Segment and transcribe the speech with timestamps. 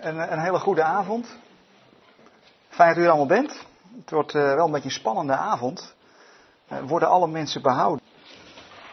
[0.00, 1.36] een, een hele goede avond.
[2.68, 3.66] Fijn dat u er allemaal bent.
[3.96, 5.94] Het wordt uh, wel een beetje een spannende avond.
[6.72, 8.06] Uh, worden alle mensen behouden?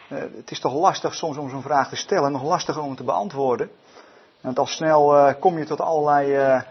[0.08, 3.72] Het is toch lastig soms om zo'n vraag te stellen, nog lastiger om te beantwoorden.
[4.42, 6.64] Want al snel kom je tot allerlei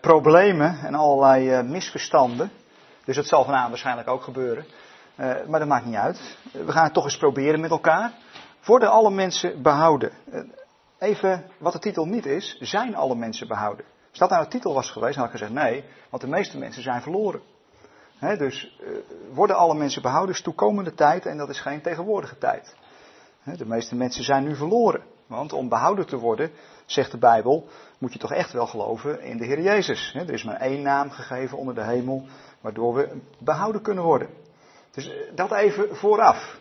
[0.00, 2.50] problemen en allerlei misverstanden.
[3.04, 4.66] Dus dat zal vanavond waarschijnlijk ook gebeuren.
[5.46, 6.36] maar dat maakt niet uit.
[6.52, 8.12] We gaan het toch eens proberen met elkaar.
[8.64, 10.12] Worden alle mensen behouden?
[11.02, 13.84] Even wat de titel niet is, zijn alle mensen behouden?
[14.10, 16.82] Als dat nou de titel was geweest, had ik gezegd nee, want de meeste mensen
[16.82, 17.40] zijn verloren.
[18.20, 18.96] Dus uh,
[19.32, 22.74] worden alle mensen behouden is toekomende tijd en dat is geen tegenwoordige tijd.
[23.44, 25.02] De meeste mensen zijn nu verloren.
[25.26, 26.50] Want om behouden te worden,
[26.86, 27.66] zegt de Bijbel,
[27.98, 30.14] moet je toch echt wel geloven in de Heer Jezus.
[30.14, 32.26] Er is maar één naam gegeven onder de hemel,
[32.60, 34.28] waardoor we behouden kunnen worden.
[34.90, 36.60] Dus uh, dat even vooraf.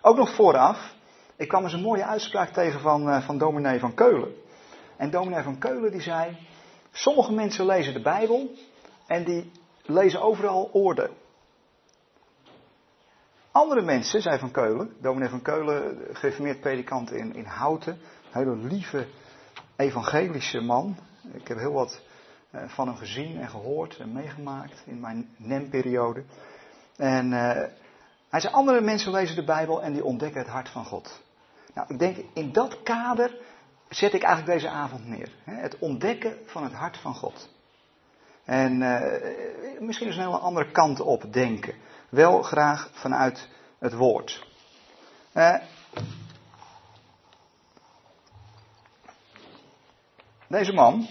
[0.00, 0.94] Ook nog vooraf,
[1.36, 4.34] ik kwam eens een mooie uitspraak tegen van, uh, van dominee van Keulen.
[4.96, 6.36] En dominee van Keulen die zei,
[6.92, 8.50] sommige mensen lezen de Bijbel
[9.06, 9.50] en die
[9.82, 11.16] lezen overal oordeel.
[13.54, 17.98] Andere mensen, zei Van Keulen, dominee van Keulen, gereformeerd predikant in, in Houten, een
[18.44, 19.06] hele lieve
[19.76, 20.96] evangelische man.
[21.32, 22.00] Ik heb heel wat
[22.50, 26.24] uh, van hem gezien en gehoord en meegemaakt in mijn NEM-periode.
[26.96, 27.50] En uh,
[28.28, 31.22] hij zei, andere mensen lezen de Bijbel en die ontdekken het hart van God.
[31.74, 33.36] Nou, ik denk in dat kader
[33.88, 35.32] zet ik eigenlijk deze avond neer.
[35.44, 37.48] Het ontdekken van het hart van God.
[38.44, 41.74] En uh, misschien eens een hele andere kant op denken.
[42.08, 44.46] Wel graag vanuit het woord.
[45.34, 45.56] Uh,
[50.48, 51.08] deze man,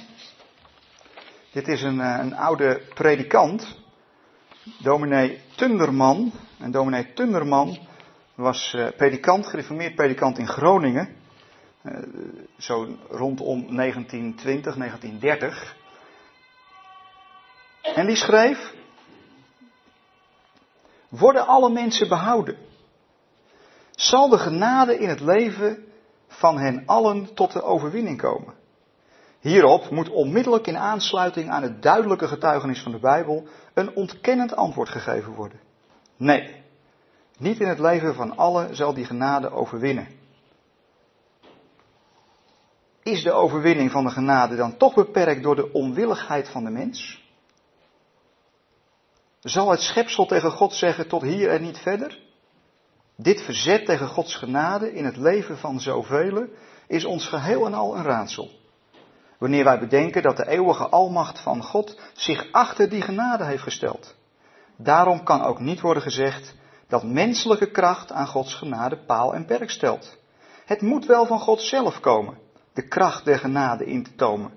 [1.52, 3.80] dit is een, een oude predikant,
[4.81, 6.31] dominee Tunderman.
[6.59, 7.78] En dominee Tunderman
[8.35, 11.15] was uh, predikant, gereformeerd predikant in Groningen.
[11.83, 11.97] Uh,
[12.57, 15.75] zo rondom 1920, 1930.
[17.81, 18.73] En die schreef:
[21.09, 22.57] Worden alle mensen behouden?
[23.91, 25.85] Zal de genade in het leven
[26.27, 28.53] van hen allen tot de overwinning komen?
[29.39, 34.89] Hierop moet onmiddellijk in aansluiting aan het duidelijke getuigenis van de Bijbel een ontkennend antwoord
[34.89, 35.59] gegeven worden.
[36.17, 36.62] Nee,
[37.43, 40.07] niet in het leven van allen zal die genade overwinnen.
[43.03, 47.21] Is de overwinning van de genade dan toch beperkt door de onwilligheid van de mens?
[49.39, 52.19] Zal het schepsel tegen God zeggen tot hier en niet verder?
[53.15, 56.47] Dit verzet tegen Gods genade in het leven van zoveel
[56.87, 58.49] is ons geheel en al een raadsel.
[59.37, 64.15] Wanneer wij bedenken dat de eeuwige almacht van God zich achter die genade heeft gesteld.
[64.77, 66.55] Daarom kan ook niet worden gezegd
[66.93, 70.17] dat menselijke kracht aan Gods genade paal en perk stelt.
[70.65, 72.37] Het moet wel van God zelf komen,
[72.73, 74.51] de kracht der genade in te tomen.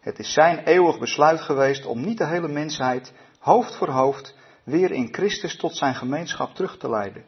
[0.00, 4.90] Het is zijn eeuwig besluit geweest om niet de hele mensheid hoofd voor hoofd weer
[4.90, 7.24] in Christus tot zijn gemeenschap terug te leiden.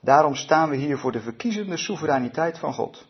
[0.00, 3.06] Daarom staan we hier voor de verkiezende soevereiniteit van God.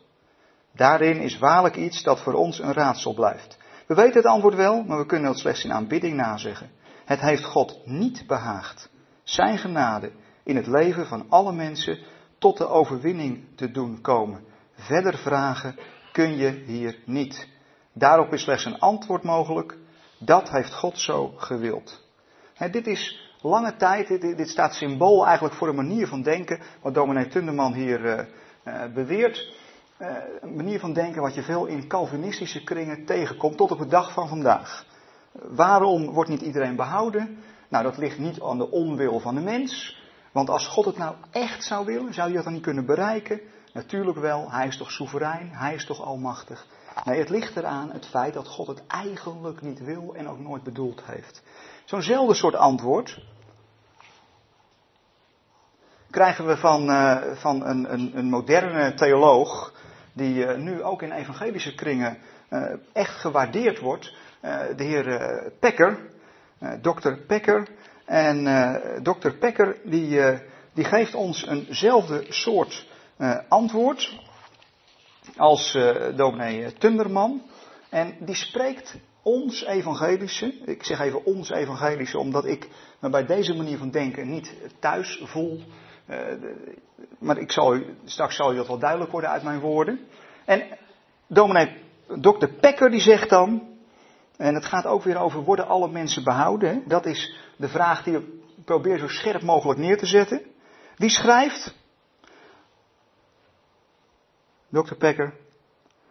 [0.73, 3.57] Daarin is waarlijk iets dat voor ons een raadsel blijft.
[3.87, 6.69] We weten het antwoord wel, maar we kunnen het slechts in aanbidding nazeggen.
[7.05, 8.89] Het heeft God niet behaagd.
[9.23, 10.11] Zijn genade
[10.45, 11.99] in het leven van alle mensen
[12.37, 14.43] tot de overwinning te doen komen.
[14.73, 15.75] Verder vragen
[16.11, 17.47] kun je hier niet.
[17.93, 19.77] Daarop is slechts een antwoord mogelijk.
[20.19, 22.03] Dat heeft God zo gewild.
[22.71, 26.93] Dit is lange tijd, dit, dit, staat symbool eigenlijk voor een manier van denken, wat
[26.93, 28.25] dominee Tunderman hier uh,
[28.65, 29.53] uh, beweert.
[29.99, 30.07] Uh,
[30.41, 34.13] een manier van denken wat je veel in Calvinistische kringen tegenkomt tot op de dag
[34.13, 34.85] van vandaag.
[35.31, 37.37] Waarom wordt niet iedereen behouden?
[37.69, 40.03] Nou, dat ligt niet aan de onwil van de mens.
[40.35, 43.41] Want als God het nou echt zou willen, zou hij dat dan niet kunnen bereiken?
[43.73, 46.65] Natuurlijk wel, hij is toch soeverein, hij is toch almachtig.
[47.03, 50.63] Nee, het ligt eraan het feit dat God het eigenlijk niet wil en ook nooit
[50.63, 51.43] bedoeld heeft.
[51.85, 53.23] Zo'nzelfde soort antwoord
[56.09, 59.73] krijgen we van, uh, van een, een, een, moderne theoloog,
[60.13, 62.17] die uh, nu ook in evangelische kringen
[62.49, 64.13] uh, echt gewaardeerd wordt,
[64.75, 65.99] de heer Pekker,
[66.81, 67.67] dokter Pekker.
[68.05, 68.43] En
[69.03, 70.19] dokter Pekker die,
[70.73, 72.87] die geeft ons eenzelfde soort
[73.47, 74.19] antwoord
[75.37, 75.77] als
[76.15, 77.41] dominee Tunderman.
[77.89, 82.69] En die spreekt ons evangelische, ik zeg even ons evangelische, omdat ik
[82.99, 85.61] me bij deze manier van denken niet thuis voel.
[87.19, 89.99] Maar ik zal u, straks zal u dat wel duidelijk worden uit mijn woorden.
[90.45, 90.61] En
[91.27, 91.77] dominee
[92.19, 93.74] dokter Pekker die zegt dan,
[94.37, 96.83] en het gaat ook weer over worden alle mensen behouden.
[96.87, 98.25] Dat is de vraag die ik
[98.65, 100.41] probeer zo scherp mogelijk neer te zetten.
[100.95, 101.75] Die schrijft,
[104.69, 105.33] dokter Pekker,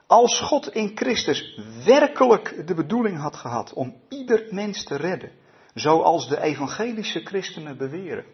[0.06, 5.32] Als God in Christus werkelijk de bedoeling had gehad om ieder mens te redden,
[5.74, 8.24] zoals de evangelische christenen beweren,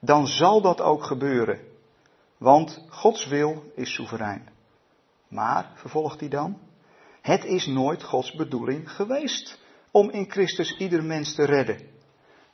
[0.00, 1.60] dan zal dat ook gebeuren.
[2.38, 4.48] Want Gods wil is soeverein.
[5.28, 6.58] Maar, vervolgt hij dan,
[7.22, 9.58] het is nooit Gods bedoeling geweest
[9.90, 11.90] om in Christus ieder mens te redden.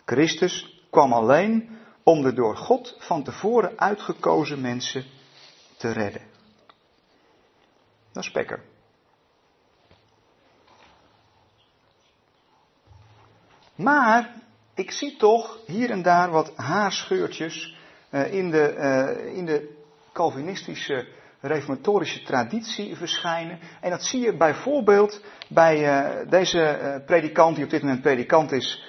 [0.05, 5.05] Christus kwam alleen om de door God van tevoren uitgekozen mensen
[5.76, 6.23] te redden.
[8.12, 8.65] Dat is Pekker.
[13.75, 14.35] Maar
[14.75, 17.76] ik zie toch hier en daar wat haarscheurtjes
[18.11, 19.76] uh, in, de, uh, in de
[20.12, 21.09] Calvinistische
[21.40, 23.58] reformatorische traditie verschijnen.
[23.81, 28.87] En dat zie je bijvoorbeeld bij uh, deze predikant, die op dit moment predikant is,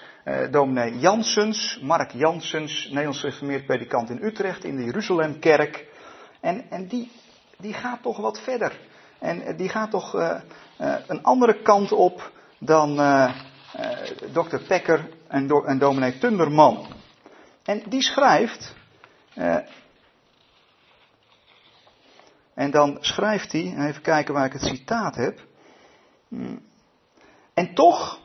[0.51, 5.85] dominee Jansens, Mark Jansens, Nederlands reformeerd predikant in Utrecht, in de Jeruzalemkerk.
[6.41, 7.11] En, en die,
[7.57, 8.79] die gaat toch wat verder.
[9.19, 10.13] En die gaat toch
[11.07, 12.95] een andere kant op dan
[14.33, 14.57] Dr.
[14.67, 16.85] Pekker en, do, en dominee Tunderman.
[17.63, 18.75] En die schrijft,
[19.37, 19.55] uh,
[22.59, 25.39] en dan schrijft hij, even kijken waar ik het citaat heb.
[27.53, 28.19] En toch,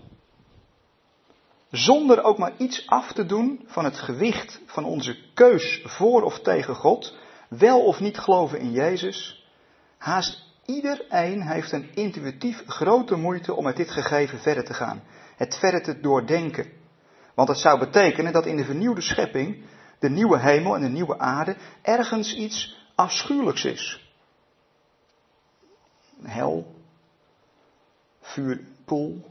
[1.70, 6.40] zonder ook maar iets af te doen van het gewicht van onze keus voor of
[6.40, 7.16] tegen God,
[7.48, 9.46] wel of niet geloven in Jezus,
[9.98, 15.02] haast iedereen heeft een intuïtief grote moeite om met dit gegeven verder te gaan.
[15.36, 16.72] Het verder te doordenken.
[17.34, 19.64] Want het zou betekenen dat in de vernieuwde schepping,
[19.98, 24.03] de nieuwe hemel en de nieuwe aarde, ergens iets afschuwelijks is.
[26.26, 26.66] Hel,
[28.20, 29.24] vuurpoel.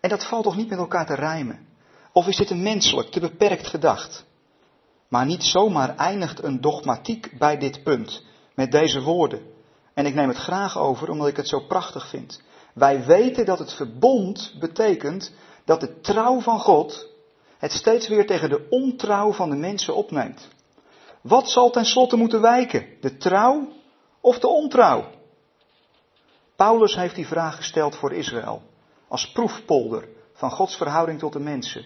[0.00, 1.66] En dat valt toch niet met elkaar te rijmen?
[2.12, 4.24] Of is dit een menselijk, te beperkt gedacht?
[5.08, 8.24] Maar niet zomaar eindigt een dogmatiek bij dit punt,
[8.54, 9.42] met deze woorden.
[9.94, 12.40] En ik neem het graag over omdat ik het zo prachtig vind.
[12.74, 15.32] Wij weten dat het verbond betekent
[15.64, 17.06] dat de trouw van God
[17.58, 20.48] het steeds weer tegen de ontrouw van de mensen opneemt.
[21.20, 22.86] Wat zal tenslotte moeten wijken?
[23.00, 23.68] De trouw
[24.20, 25.04] of de ontrouw?
[26.58, 28.62] Paulus heeft die vraag gesteld voor Israël,
[29.08, 31.84] als proefpolder van Gods verhouding tot de mensen.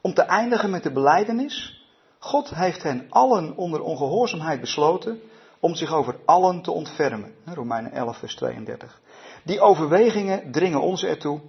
[0.00, 1.84] Om te eindigen met de beleidenis,
[2.18, 5.20] God heeft hen allen onder ongehoorzaamheid besloten
[5.60, 7.34] om zich over allen te ontfermen.
[7.44, 9.00] Romeinen 11, vers 32.
[9.44, 11.40] Die overwegingen dringen ons ertoe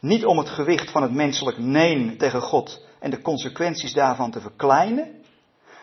[0.00, 4.40] niet om het gewicht van het menselijk neen tegen God en de consequenties daarvan te
[4.40, 5.22] verkleinen,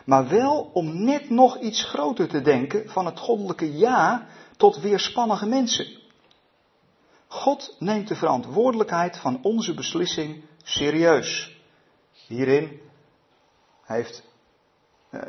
[0.06, 4.26] maar wel om net nog iets groter te denken van het goddelijke ja
[4.58, 6.00] tot weerspannige mensen.
[7.32, 11.58] God neemt de verantwoordelijkheid van onze beslissing serieus.
[12.28, 12.82] Hierin
[13.84, 14.24] heeft
[15.12, 15.22] uh,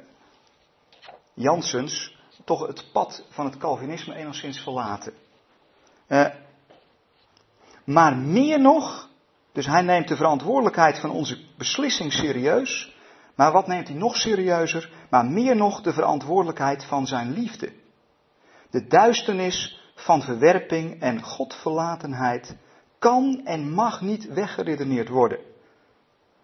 [1.34, 5.12] Jansens toch het pad van het Calvinisme enigszins verlaten.
[6.08, 6.26] Uh,
[7.84, 9.08] maar meer nog,
[9.52, 12.94] dus hij neemt de verantwoordelijkheid van onze beslissing serieus.
[13.34, 14.90] Maar wat neemt hij nog serieuzer?
[15.10, 17.72] Maar meer nog de verantwoordelijkheid van zijn liefde.
[18.70, 22.56] De duisternis van verwerping en godverlatenheid
[22.99, 25.38] kan en mag niet weggeredeneerd worden.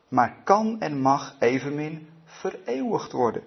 [0.08, 3.42] Maar kan en mag evenmin vereeuwigd worden.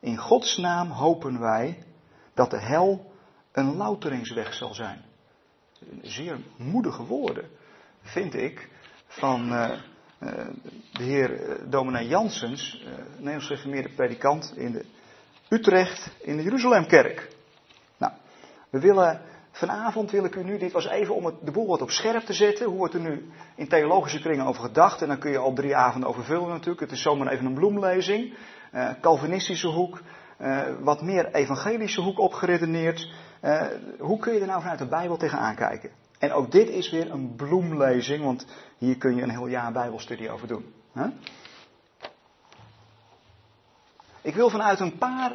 [0.00, 1.84] In Gods naam hopen wij
[2.34, 3.12] dat de hel
[3.52, 5.08] een louteringsweg zal zijn
[6.02, 7.48] zeer moedige woorden,
[8.02, 8.68] vind ik,
[9.06, 9.70] van uh,
[10.22, 10.46] uh,
[10.92, 12.20] de heer uh, dominee uh,
[13.16, 14.84] Nederlands gereformeerde predikant in de
[15.48, 17.28] Utrecht in de Jeruzalemkerk.
[18.70, 21.82] We willen, vanavond wil ik u nu, dit was even om het, de boel wat
[21.82, 25.18] op scherp te zetten, hoe wordt er nu in theologische kringen over gedacht, en dan
[25.18, 28.34] kun je al drie avonden over vullen natuurlijk, het is zomaar even een bloemlezing,
[29.00, 30.00] Calvinistische hoek,
[30.80, 33.12] wat meer evangelische hoek opgeredeneerd,
[33.42, 33.62] uh,
[33.98, 35.90] hoe kun je er nou vanuit de Bijbel tegenaan kijken?
[36.18, 38.46] En ook dit is weer een bloemlezing, want
[38.78, 40.74] hier kun je een heel jaar Bijbelstudie over doen.
[44.22, 45.32] Ik wil vanuit een paar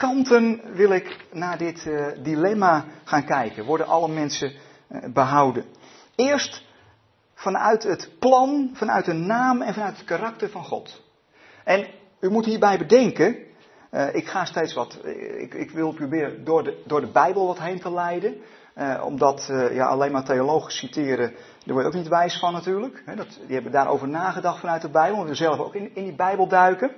[0.00, 1.90] kanten wil ik naar dit
[2.22, 3.64] dilemma gaan kijken.
[3.64, 4.52] Worden alle mensen
[5.12, 5.64] behouden?
[6.14, 6.64] Eerst
[7.34, 11.02] vanuit het plan, vanuit de naam en vanuit het karakter van God.
[11.64, 11.86] En
[12.20, 13.36] u moet hierbij bedenken,
[13.90, 14.98] uh, ik ga steeds wat,
[15.38, 18.36] ik, ik, wil proberen door de, door de Bijbel wat heen te leiden.
[19.02, 21.30] Omdat ja, alleen maar theologen citeren,
[21.64, 23.02] daar word je ook niet wijs van natuurlijk.
[23.16, 25.24] Dat, die hebben daarover nagedacht vanuit de Bijbel.
[25.24, 26.90] We zelf ook in, in die Bijbel duiken.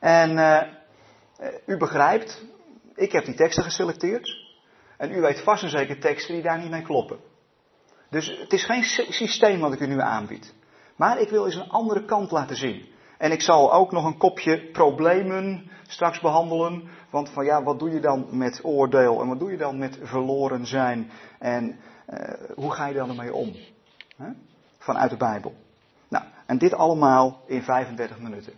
[0.00, 0.38] En
[1.66, 2.44] u begrijpt,
[2.94, 4.44] ik heb die teksten geselecteerd.
[4.96, 7.18] En u weet vast en zeker teksten die daar niet mee kloppen.
[8.10, 10.54] Dus het is geen systeem wat ik u nu aanbied.
[10.96, 12.86] Maar ik wil eens een andere kant laten zien.
[13.18, 16.88] En ik zal ook nog een kopje problemen straks behandelen.
[17.10, 19.98] Want van ja, wat doe je dan met oordeel en wat doe je dan met
[20.02, 21.10] verloren zijn?
[21.38, 21.78] En
[22.10, 22.18] uh,
[22.54, 23.56] hoe ga je dan ermee om?
[24.78, 25.54] Vanuit de Bijbel.
[26.08, 28.52] Nou, en dit allemaal in 35 minuten.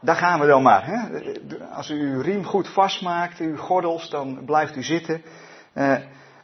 [0.00, 0.86] Daar gaan we dan maar.
[0.86, 1.20] Hè?
[1.72, 5.22] Als u uw riem goed vastmaakt, uw gordels, dan blijft u zitten.
[5.74, 5.96] Uh,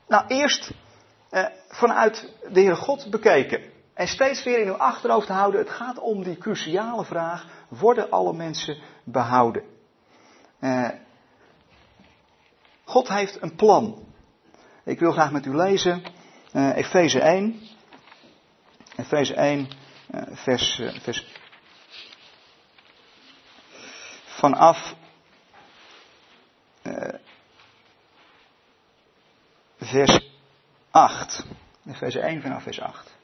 [0.09, 0.73] nou, eerst
[1.69, 3.61] vanuit de Heere God bekeken.
[3.95, 8.33] En steeds weer in uw achterhoofd houden, het gaat om die cruciale vraag, worden alle
[8.33, 9.63] mensen behouden?
[10.61, 10.89] Uh,
[12.85, 14.05] God heeft een plan.
[14.85, 16.03] Ik wil graag met u lezen
[16.53, 17.61] Efeze 1.
[18.97, 19.69] Efeze 1,
[20.11, 21.34] uh, vers, vers.
[24.45, 24.95] Vanaf.
[29.81, 30.31] vers
[30.91, 31.45] 8.
[31.87, 33.15] Efeze 1 vanaf vers 8.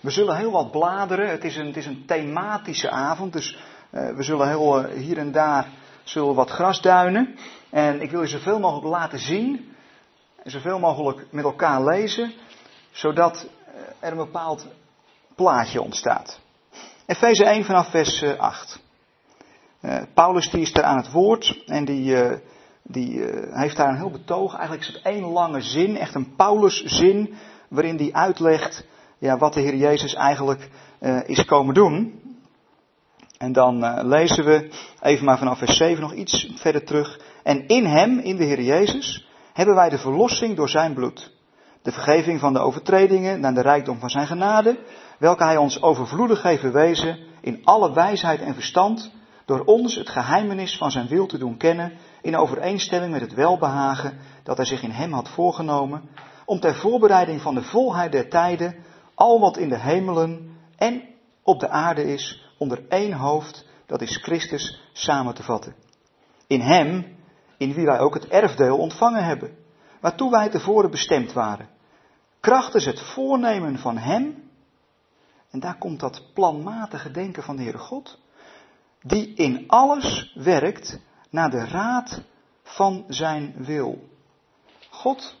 [0.00, 1.28] We zullen heel wat bladeren.
[1.28, 3.32] Het is een, het is een thematische avond.
[3.32, 3.58] Dus
[3.90, 5.68] uh, we zullen heel, uh, hier en daar
[6.04, 7.36] zullen wat grasduinen.
[7.70, 9.74] En ik wil je zoveel mogelijk laten zien.
[10.42, 12.32] En zoveel mogelijk met elkaar lezen.
[12.90, 13.46] Zodat
[14.00, 14.66] er een bepaald
[15.34, 16.40] plaatje ontstaat.
[17.06, 18.82] Efeze 1 vanaf vers 8.
[20.14, 21.62] Paulus die is daar aan het woord.
[21.66, 22.16] En die,
[22.82, 24.52] die heeft daar een heel betoog.
[24.52, 25.96] Eigenlijk is het één lange zin.
[25.96, 27.34] Echt een Paulus zin.
[27.68, 28.86] Waarin hij uitlegt
[29.18, 30.70] ja, wat de Heer Jezus eigenlijk
[31.26, 32.22] is komen doen.
[33.38, 37.20] En dan lezen we even maar vanaf vers 7 nog iets verder terug.
[37.42, 41.32] En in Hem, in de Heer Jezus, hebben wij de verlossing door Zijn bloed.
[41.82, 44.78] De vergeving van de overtredingen naar de rijkdom van Zijn genade,
[45.18, 49.10] welke Hij ons overvloedig heeft bewezen in alle wijsheid en verstand,
[49.44, 54.18] door ons het geheimenis van Zijn wil te doen kennen, in overeenstemming met het welbehagen
[54.42, 56.08] dat Hij zich in Hem had voorgenomen,
[56.44, 58.76] om ter voorbereiding van de volheid der tijden
[59.14, 61.02] al wat in de hemelen en
[61.42, 65.74] op de aarde is, onder één hoofd, dat is Christus, samen te vatten.
[66.46, 67.16] In Hem,
[67.58, 69.56] in wie wij ook het erfdeel ontvangen hebben,
[70.00, 71.68] waartoe wij tevoren bestemd waren.
[72.40, 74.50] Krachtens het voornemen van Hem,
[75.50, 78.18] en daar komt dat planmatige denken van de Heere God,
[79.06, 82.22] die in alles werkt naar de raad
[82.62, 84.08] van Zijn wil.
[84.90, 85.36] God,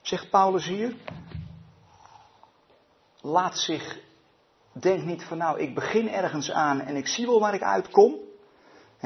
[0.00, 0.94] zegt Paulus hier,
[3.20, 3.98] laat zich,
[4.72, 8.14] denk niet van nou, ik begin ergens aan en ik zie wel waar ik uitkom.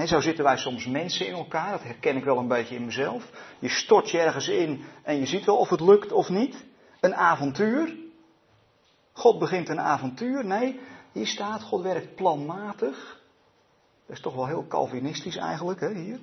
[0.07, 3.31] Zo zitten wij soms mensen in elkaar, dat herken ik wel een beetje in mezelf.
[3.59, 6.65] Je stort je ergens in en je ziet wel of het lukt of niet.
[7.01, 7.97] Een avontuur.
[9.13, 10.45] God begint een avontuur.
[10.45, 10.81] Nee,
[11.13, 13.21] hier staat, God werkt planmatig.
[14.13, 16.19] Dat is toch wel heel Calvinistisch eigenlijk, hè, hier.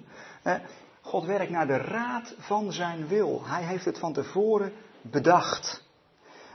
[1.02, 3.42] God werkt naar de raad van zijn wil.
[3.46, 5.84] Hij heeft het van tevoren bedacht.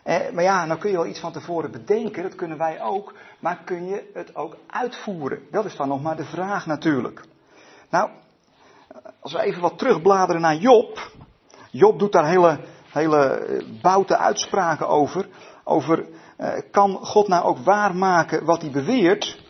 [0.03, 3.15] Eh, maar ja, nou kun je wel iets van tevoren bedenken, dat kunnen wij ook,
[3.39, 5.43] maar kun je het ook uitvoeren?
[5.51, 7.25] Dat is dan nog maar de vraag natuurlijk.
[7.91, 8.11] Nou,
[9.21, 11.11] als we even wat terugbladeren naar Job.
[11.71, 15.29] Job doet daar hele, hele eh, boute uitspraken over.
[15.65, 19.44] Over, eh, kan God nou ook waarmaken wat hij beweert?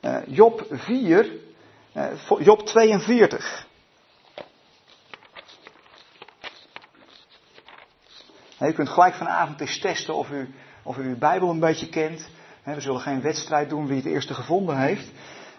[0.00, 1.32] Eh, Job 4,
[1.92, 2.06] eh,
[2.38, 3.68] Job 42.
[8.60, 12.28] U kunt gelijk vanavond eens testen of u, of u uw Bijbel een beetje kent.
[12.62, 15.10] We zullen geen wedstrijd doen wie het eerste gevonden heeft.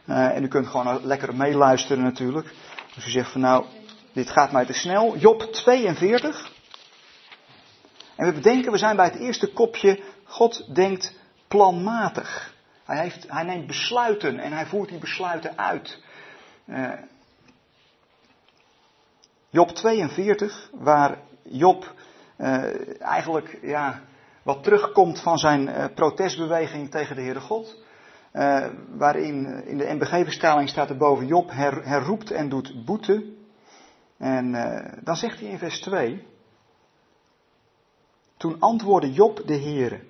[0.05, 2.53] Uh, en u kunt gewoon lekker meeluisteren natuurlijk.
[2.95, 3.65] Als u zegt van nou,
[4.12, 5.17] dit gaat mij te snel.
[5.17, 6.51] Job 42.
[8.15, 11.15] En we bedenken, we zijn bij het eerste kopje, God denkt
[11.48, 12.50] planmatig.
[12.91, 16.00] Hij, heeft, hij neemt besluiten en hij voert die besluiten uit.
[16.65, 16.93] Uh,
[19.50, 21.95] Job 42, waar Job
[22.38, 24.01] uh, eigenlijk ja,
[24.43, 27.83] wat terugkomt van zijn uh, protestbeweging tegen de Heere God.
[28.98, 33.33] Waarin in de MBG-verstaling staat er boven Job her, herroept en doet boete.
[34.17, 34.51] En
[35.03, 36.27] dan zegt hij in vers 2.
[38.38, 40.10] Toen antwoordde Job de Heere.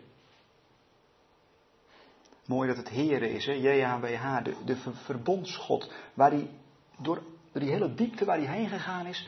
[2.52, 3.52] Mooi dat het Heere is, hè?
[3.52, 5.92] JHWH, de, de verbondsgod.
[6.14, 6.50] Waar hij
[6.98, 9.28] door die hele diepte waar hij heen gegaan is,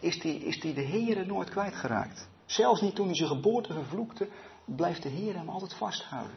[0.00, 2.28] is die, is die de Heere nooit kwijtgeraakt.
[2.44, 4.28] Zelfs niet toen hij zijn geboorte vervloekte,
[4.64, 6.36] bleef de Heer hem altijd vasthouden.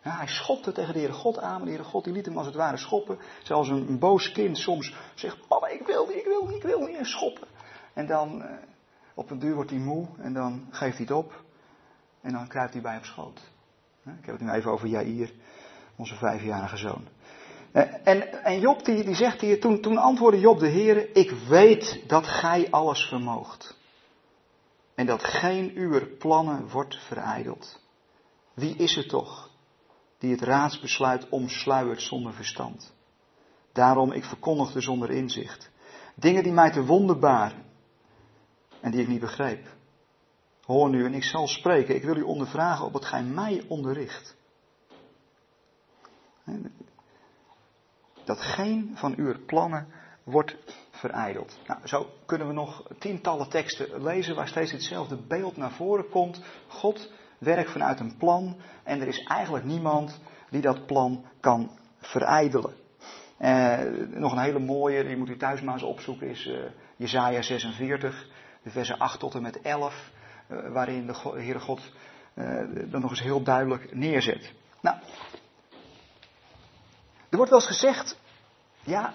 [0.00, 2.46] Hij schopte tegen de Heere God aan, maar de Heere God die liet hem als
[2.46, 3.18] het ware schoppen.
[3.42, 6.80] Zoals een, boos kind soms zegt, papa ik wil niet, ik wil niet, ik wil
[6.80, 7.48] niet, en schoppen.
[7.92, 8.56] En dan, eh,
[9.14, 11.44] op een duur wordt hij moe en dan geeft hij het op.
[12.20, 13.40] En dan kruipt hij bij op schoot.
[14.04, 15.32] Ik heb het nu even over Jair,
[15.96, 17.08] onze vijfjarige zoon.
[17.72, 21.30] Eh, en, en Job die, die zegt hier, toen, toen antwoordde Job de Heer, ik
[21.30, 23.78] weet dat gij alles vermoogt.
[24.94, 27.80] En dat geen uw plannen wordt verijdeld.
[28.54, 29.50] Wie is het toch
[30.20, 32.92] die het raadsbesluit omsluiert zonder verstand.
[33.72, 35.70] Daarom ik verkondigde zonder inzicht.
[36.14, 37.64] Dingen die mij te wonderbaren
[38.80, 39.66] en die ik niet begreep.
[40.70, 41.94] Hoor nu en ik zal spreken.
[41.94, 44.36] Ik wil u ondervragen op wat gij mij onderricht.
[48.24, 49.86] Dat geen van uw plannen
[50.24, 50.56] wordt
[50.90, 51.58] verijdeld.
[51.66, 56.42] Nou, zo kunnen we nog tientallen teksten lezen waar steeds hetzelfde beeld naar voren komt.
[56.68, 62.74] God werkt vanuit een plan en er is eigenlijk niemand die dat plan kan verijdelen.
[63.38, 66.58] Eh, nog een hele mooie, die moet u thuis maar eens opzoeken, is uh,
[66.96, 68.28] Jezaja 46,
[68.62, 70.19] de versen 8 tot en met 11, uh, eh,
[70.72, 71.80] waarin de Heere God
[72.34, 74.52] uh, dat nog eens heel duidelijk neerzet.
[74.80, 74.96] Nou,
[77.28, 78.18] er wordt wel eens gezegd,
[78.82, 79.14] ja,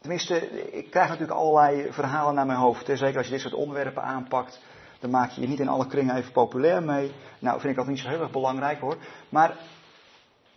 [0.00, 0.36] tenminste,
[0.72, 2.86] ik krijg natuurlijk allerlei verhalen naar mijn hoofd.
[2.86, 4.60] Zeker als je dit soort onderwerpen aanpakt,
[5.00, 7.12] dan maak je je niet in alle kringen even populair mee.
[7.38, 8.96] Nou, vind ik dat niet zo heel erg belangrijk hoor.
[9.28, 9.50] Maar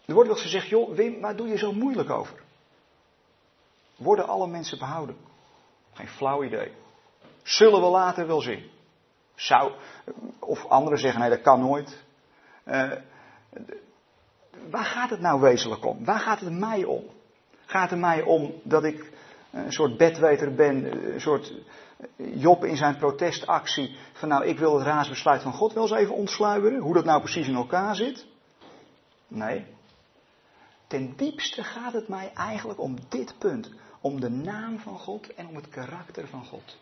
[0.06, 2.44] er wordt wel eens gezegd, joh, Wim, waar doe je zo moeilijk over?
[3.96, 5.16] Worden alle mensen behouden?
[5.94, 6.72] Geen flauw idee.
[7.44, 8.71] Zullen we later wel zien?
[9.42, 9.72] Zou,
[10.40, 12.04] of anderen zeggen, nee, dat kan nooit.
[12.66, 12.92] Uh,
[14.70, 16.06] waar gaat het nou wezenlijk om?
[16.06, 17.04] Waar gaat het mij om?
[17.66, 19.12] Gaat het mij om dat ik
[19.52, 21.54] een soort bedweter ben, een soort
[22.16, 26.16] Job in zijn protestactie van nou ik wil het raadsbesluit van God wel eens even
[26.16, 28.26] ontsluieren, hoe dat nou precies in elkaar zit?
[29.28, 29.66] Nee.
[30.88, 33.72] Ten diepste gaat het mij eigenlijk om dit punt,
[34.02, 36.78] om de naam van God en om het karakter van God.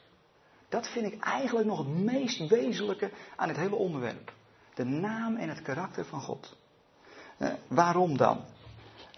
[0.70, 4.34] Dat vind ik eigenlijk nog het meest wezenlijke aan het hele onderwerp.
[4.74, 6.58] De naam en het karakter van God.
[7.38, 8.46] Uh, waarom dan?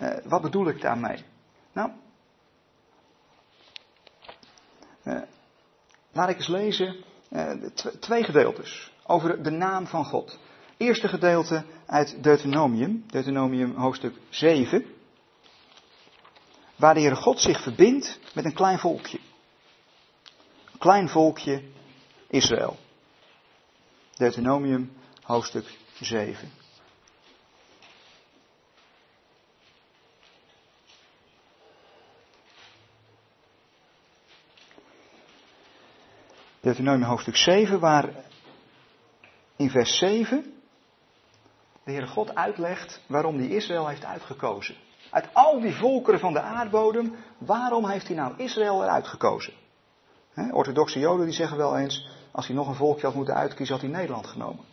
[0.01, 1.23] Uh, wat bedoel ik daarmee?
[1.73, 1.91] Nou,
[5.03, 5.21] uh,
[6.11, 6.95] laat ik eens lezen
[7.99, 10.39] twee gedeeltes over de naam van God.
[10.77, 14.85] Eerste gedeelte uit Deuteronomium, Deuteronomium hoofdstuk 7,
[16.75, 19.19] waar de God zich verbindt met een klein volkje.
[20.81, 21.61] Klein volkje
[22.27, 22.77] Israël.
[24.17, 26.51] Deuteronomium hoofdstuk 7.
[36.59, 38.09] Deuteronomium hoofdstuk 7, waar
[39.55, 40.53] in vers 7
[41.83, 44.75] de Heere God uitlegt waarom hij Israël heeft uitgekozen.
[45.09, 49.53] Uit al die volkeren van de aardbodem, waarom heeft hij nou Israël eruit gekozen?
[50.33, 53.75] He, orthodoxe Joden die zeggen wel eens, als hij nog een volkje had moeten uitkiezen,
[53.75, 54.65] had hij Nederland genomen.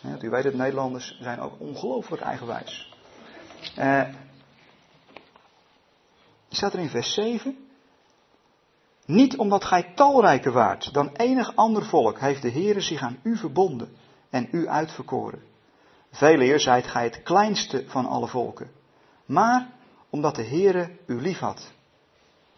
[0.00, 2.94] He, u weet het, Nederlanders zijn ook ongelooflijk eigenwijs.
[3.78, 4.02] Uh,
[6.48, 7.56] staat er in vers 7.
[9.06, 13.36] Niet omdat gij talrijker waart dan enig ander volk, heeft de Heere zich aan u
[13.36, 13.96] verbonden
[14.30, 15.42] en u uitverkoren.
[16.10, 18.70] Veel eer zijt gij het kleinste van alle volken,
[19.24, 19.70] maar
[20.10, 21.72] omdat de Heere u lief had.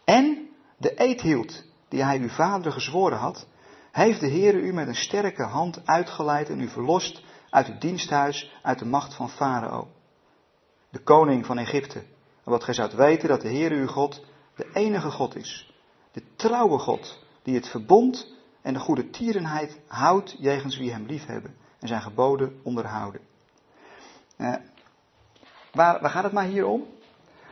[0.03, 3.47] En de eed hield die hij uw vader gezworen had,
[3.91, 8.51] heeft de Heere u met een sterke hand uitgeleid en u verlost uit het diensthuis,
[8.61, 9.87] uit de macht van Farao,
[10.89, 12.03] de koning van Egypte.
[12.43, 15.73] Omdat gij zoudt weten dat de Heere uw God de enige God is,
[16.11, 21.25] de trouwe God, die het verbond en de goede tierenheid houdt jegens wie hem lief
[21.25, 23.21] hebben en zijn geboden onderhouden.
[24.37, 24.55] Uh,
[25.71, 26.85] waar, waar gaat het maar hier om?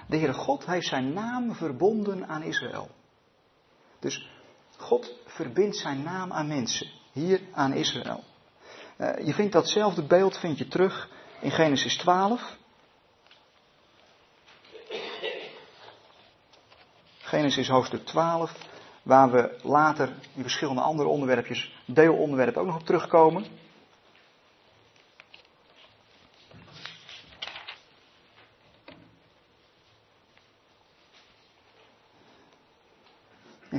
[0.07, 2.89] De Heere God heeft zijn naam verbonden aan Israël.
[4.03, 4.27] Dus
[4.77, 8.23] God verbindt zijn naam aan mensen, hier aan Israël.
[8.97, 12.57] Uh, je vindt datzelfde beeld vind je terug in Genesis 12.
[17.19, 18.57] Genesis hoofdstuk 12,
[19.03, 23.45] waar we later in verschillende andere onderwerpjes, deelonderwerpen ook nog op terugkomen.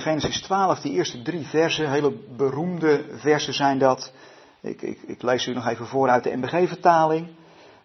[0.04, 4.12] Genesis 12, die eerste drie versen, hele beroemde versen zijn dat.
[4.60, 7.28] Ik, ik, ik lees u nog even voor uit de MBG-vertaling,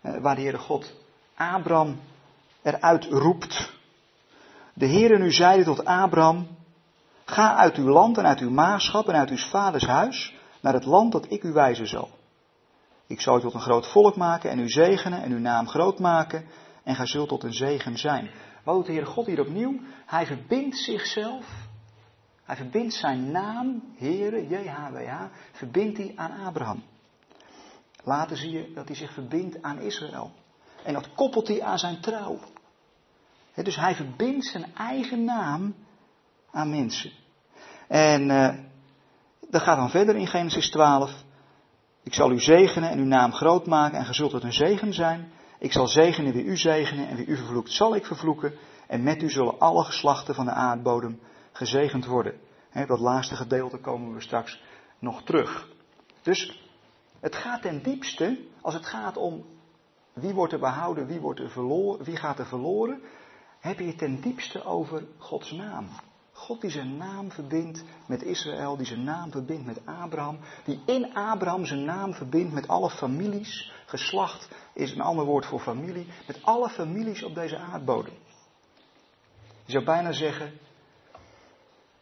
[0.01, 0.93] eh, waar de Heere God
[1.35, 1.99] Abraham
[2.61, 3.73] eruit roept.
[4.73, 6.47] De Heere nu zeide tot Abraham,
[7.25, 10.85] ga uit uw land en uit uw maagschap en uit uw vaders huis naar het
[10.85, 12.09] land dat ik u wijzen zal.
[13.07, 15.99] Ik zal u tot een groot volk maken en u zegenen en uw naam groot
[15.99, 16.45] maken
[16.83, 18.29] en gij zult tot een zegen zijn.
[18.63, 19.79] Wat doet de Heere God hier opnieuw?
[20.05, 21.45] Hij verbindt zichzelf
[22.49, 26.83] hij verbindt zijn naam, Heere, JHWH, verbindt hij aan Abraham.
[28.03, 30.31] Later zie je dat hij zich verbindt aan Israël.
[30.83, 32.39] En dat koppelt hij aan zijn trouw.
[33.55, 35.75] dus hij verbindt zijn eigen naam
[36.51, 37.11] aan mensen.
[37.87, 38.53] En uh,
[39.49, 41.23] dat gaat dan verder in Genesis 12.
[42.03, 44.93] Ik zal u zegenen en uw naam groot maken en ge zult het een zegen
[44.93, 45.31] zijn.
[45.59, 48.53] Ik zal zegenen wie u zegenen en wie u vervloekt zal ik vervloeken.
[48.87, 51.19] En met u zullen alle geslachten van de aardbodem
[51.59, 52.39] gezegend worden.
[52.87, 54.61] Dat laatste gedeelte komen we straks
[54.99, 55.67] nog terug.
[56.21, 56.69] Dus
[57.19, 59.45] het gaat ten diepste, als het gaat om
[60.13, 63.01] wie wordt er behouden, wie, wordt er verloren, wie gaat er verloren,
[63.59, 65.87] heb je het ten diepste over Gods naam.
[66.31, 71.13] God die zijn naam verbindt met Israël, die zijn naam verbindt met Abraham, die in
[71.13, 73.71] Abraham zijn naam verbindt met alle families.
[73.85, 78.13] Geslacht is een ander woord voor familie, met alle families op deze aardbodem.
[79.65, 80.53] Je zou bijna zeggen,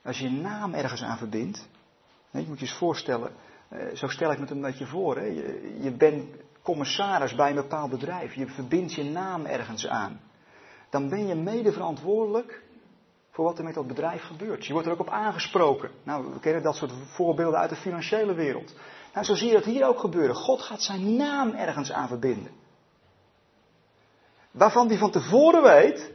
[0.07, 1.67] als je een naam ergens aan verbindt,
[2.31, 3.31] je moet je eens voorstellen,
[3.69, 6.25] eh, zo stel ik me het een beetje voor, je, je bent
[6.61, 10.19] commissaris bij een bepaald bedrijf, je verbindt je naam ergens aan.
[10.89, 12.63] Dan ben je mede verantwoordelijk
[13.31, 14.65] voor wat er met dat bedrijf gebeurt.
[14.65, 15.91] Je wordt er ook op aangesproken.
[16.03, 18.73] Nou, we kennen dat soort voorbeelden uit de financiële wereld.
[19.13, 20.35] Nou, zo zie je dat hier ook gebeuren.
[20.35, 22.51] God gaat zijn naam ergens aan verbinden.
[24.51, 26.13] Waarvan hij van tevoren weet,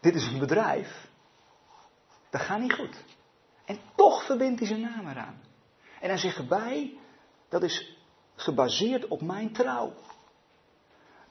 [0.00, 1.07] dit is een bedrijf,
[2.30, 3.04] dat gaat niet goed.
[3.64, 5.40] En toch verbindt hij zijn naam eraan.
[6.00, 6.98] En hij zegt erbij,
[7.48, 7.96] dat is
[8.36, 9.92] gebaseerd op mijn trouw.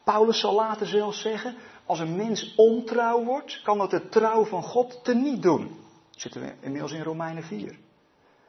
[0.04, 1.56] Paulus zal later zelfs zeggen,
[1.86, 5.80] als een mens ontrouw wordt, kan dat de trouw van God teniet doen.
[6.10, 7.80] zitten we inmiddels in Romeinen 4.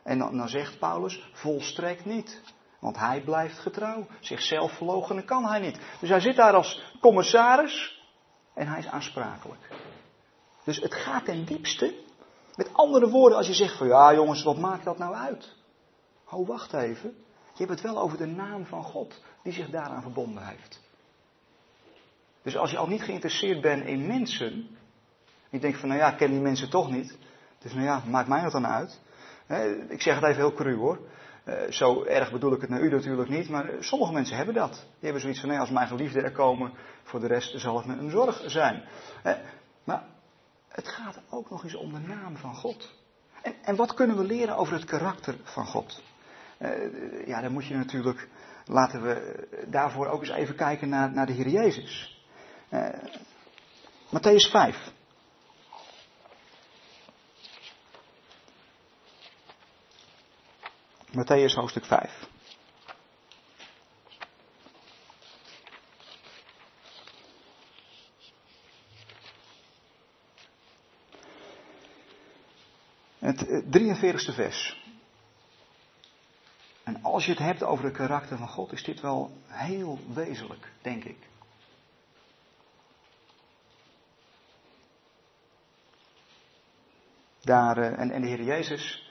[0.02, 2.42] En dan, zegt Paulus, volstrekt niet.
[2.78, 4.06] Want hij blijft getrouw.
[4.20, 5.78] Zichzelf verloochenen kan hij niet.
[6.00, 8.02] Dus hij zit daar als commissaris
[8.54, 9.68] en hij is aansprakelijk.
[10.64, 11.94] Dus het gaat ten diepste.
[12.59, 15.55] Met andere woorden, als je zegt van ja jongens, wat maakt dat nou uit?
[16.31, 17.14] Oh, wacht even.
[17.53, 20.81] Je hebt het wel over de naam van God die zich daaraan verbonden heeft.
[22.42, 24.68] Dus als je al niet geïnteresseerd bent in mensen,
[25.51, 27.18] ik denk van nou ja, ik ken die mensen toch niet.
[27.59, 29.01] Dus nou ja, maakt mij dat dan uit.
[29.88, 30.99] Ik zeg het even heel cru hoor.
[31.44, 34.73] Eh, zo erg bedoel ik het naar u natuurlijk niet, maar sommige mensen hebben dat.
[34.73, 37.87] Die hebben zoiets van, nee, als mijn geliefden er komen, voor de rest zal het
[37.87, 38.85] me een zorg zijn.
[39.85, 40.05] Maar
[40.68, 42.94] het gaat ook nog eens om de naam van God.
[43.42, 46.02] En, en wat kunnen we leren over het karakter van God?
[46.59, 48.28] Eh, ja, dan moet je natuurlijk,
[48.64, 52.22] laten we daarvoor ook eens even kijken naar, naar de Heer Jezus.
[52.70, 52.88] Uh,
[54.09, 54.92] Matthäus 5.
[61.12, 62.28] Matthäus hoofdstuk 5.
[73.29, 74.87] Het 43ste vers.
[76.83, 80.73] En als je het hebt over het karakter van God, is dit wel heel wezenlijk,
[80.83, 81.17] denk ik.
[87.41, 89.11] Daar, eh, en, de Heer Jezus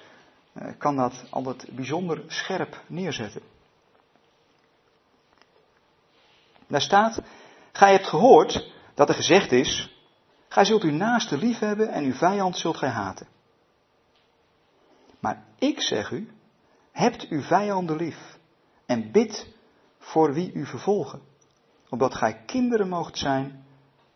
[0.54, 3.42] eh, kan dat altijd bijzonder scherp neerzetten.
[6.68, 7.22] Daar staat,
[7.72, 10.00] gij hebt gehoord dat er gezegd is,
[10.48, 13.37] gij zult uw naaste lief hebben en uw vijand zult gij haten.
[15.20, 16.30] Maar ik zeg u,
[16.92, 18.38] hebt uw vijanden lief
[18.86, 19.56] en bid
[19.98, 21.22] voor wie u vervolgen,
[21.90, 23.66] opdat gij kinderen moogt zijn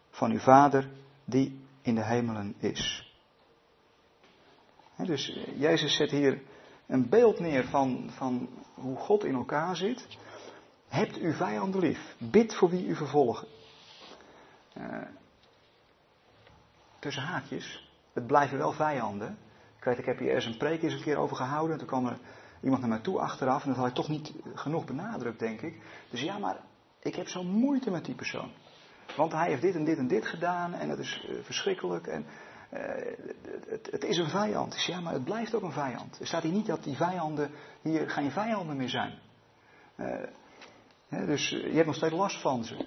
[0.09, 0.89] van uw Vader
[1.25, 3.09] die in de hemelen is.
[4.97, 6.41] Dus Jezus zet hier
[6.87, 10.07] een beeld neer van, van hoe God in elkaar zit.
[10.87, 12.15] Hebt uw vijanden lief.
[12.17, 13.47] Bid voor wie u vervolgen.
[14.77, 15.01] Uh,
[16.99, 17.89] tussen haakjes.
[18.13, 19.37] Het blijven wel vijanden.
[19.83, 21.77] Weet, ik heb hier ergens een preek eens een keer over gehouden.
[21.77, 22.17] Toen kwam er
[22.61, 23.61] iemand naar mij toe achteraf.
[23.63, 25.81] En dat had ik toch niet genoeg benadrukt, denk ik.
[26.09, 26.57] Dus ja, maar
[26.99, 28.51] ik heb zo'n moeite met die persoon.
[29.15, 30.73] Want hij heeft dit en dit en dit gedaan.
[30.73, 32.07] En dat is uh, verschrikkelijk.
[32.07, 32.25] En
[32.69, 32.81] eh,
[33.67, 34.83] het, het, is een vijand.
[34.85, 36.19] Ja, maar het blijft ook een vijand.
[36.19, 39.19] Er staat hier niet dat die vijanden hier geen vijanden meer zijn.
[39.97, 42.85] Uh, dus je hebt nog steeds last van ze.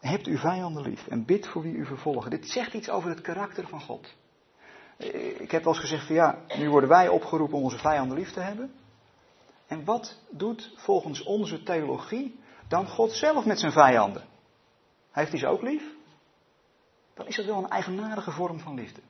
[0.00, 2.30] Hebt u vijanden lief en bid voor wie u vervolgen.
[2.30, 4.14] Dit zegt iets over het karakter van God.
[5.38, 8.32] Ik heb wel eens gezegd van ja, nu worden wij opgeroepen om onze vijanden lief
[8.32, 8.74] te hebben.
[9.66, 14.22] En wat doet volgens onze theologie dan God zelf met zijn vijanden?
[15.10, 15.94] Heeft hij ze ook lief?
[17.16, 19.00] dan is het wel een eigenaardige vorm van liefde.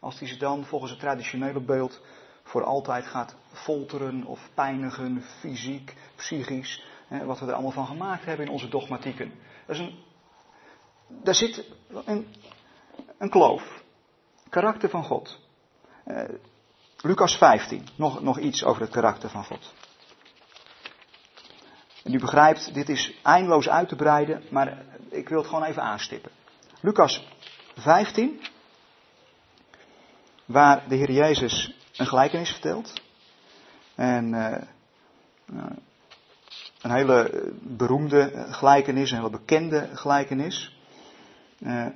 [0.00, 2.00] Als hij ze dan volgens het traditionele beeld
[2.42, 8.46] voor altijd gaat folteren of pijnigen, fysiek, psychisch, wat we er allemaal van gemaakt hebben
[8.46, 9.32] in onze dogmatieken.
[9.66, 9.98] Dat is een,
[11.08, 11.64] daar zit
[12.04, 12.26] een,
[13.18, 13.83] een kloof.
[14.54, 15.38] Karakter van God.
[16.06, 16.22] Uh,
[17.00, 19.72] Lucas 15, nog, nog iets over het karakter van God.
[22.02, 25.82] En u begrijpt, dit is eindeloos uit te breiden, maar ik wil het gewoon even
[25.82, 26.30] aanstippen.
[26.80, 27.28] Lucas
[27.76, 28.40] 15,
[30.44, 33.02] waar de Heer Jezus een gelijkenis vertelt.
[33.94, 34.62] En uh,
[36.82, 40.78] een hele beroemde gelijkenis, een hele bekende gelijkenis.
[41.58, 41.86] Uh,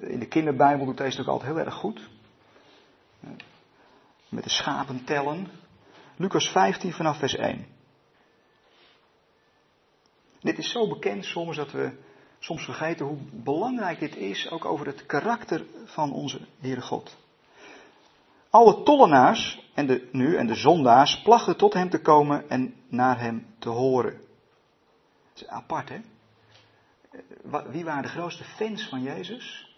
[0.00, 2.08] in de kinderbijbel doet deze ook altijd heel erg goed.
[4.28, 5.48] Met de schapen tellen.
[6.16, 7.66] Lucas 15 vanaf vers 1.
[10.40, 11.92] Dit is zo bekend soms dat we
[12.38, 17.16] soms vergeten hoe belangrijk dit is, ook over het karakter van onze Heere God.
[18.50, 23.20] Alle tollenaars en de, nu en de zondaars plachten tot hem te komen en naar
[23.20, 24.12] hem te horen.
[25.32, 26.00] Dat is apart, hè?
[27.70, 29.76] Wie waren de grootste fans van Jezus?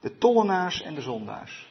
[0.00, 1.68] De tollenaars en de zondaars.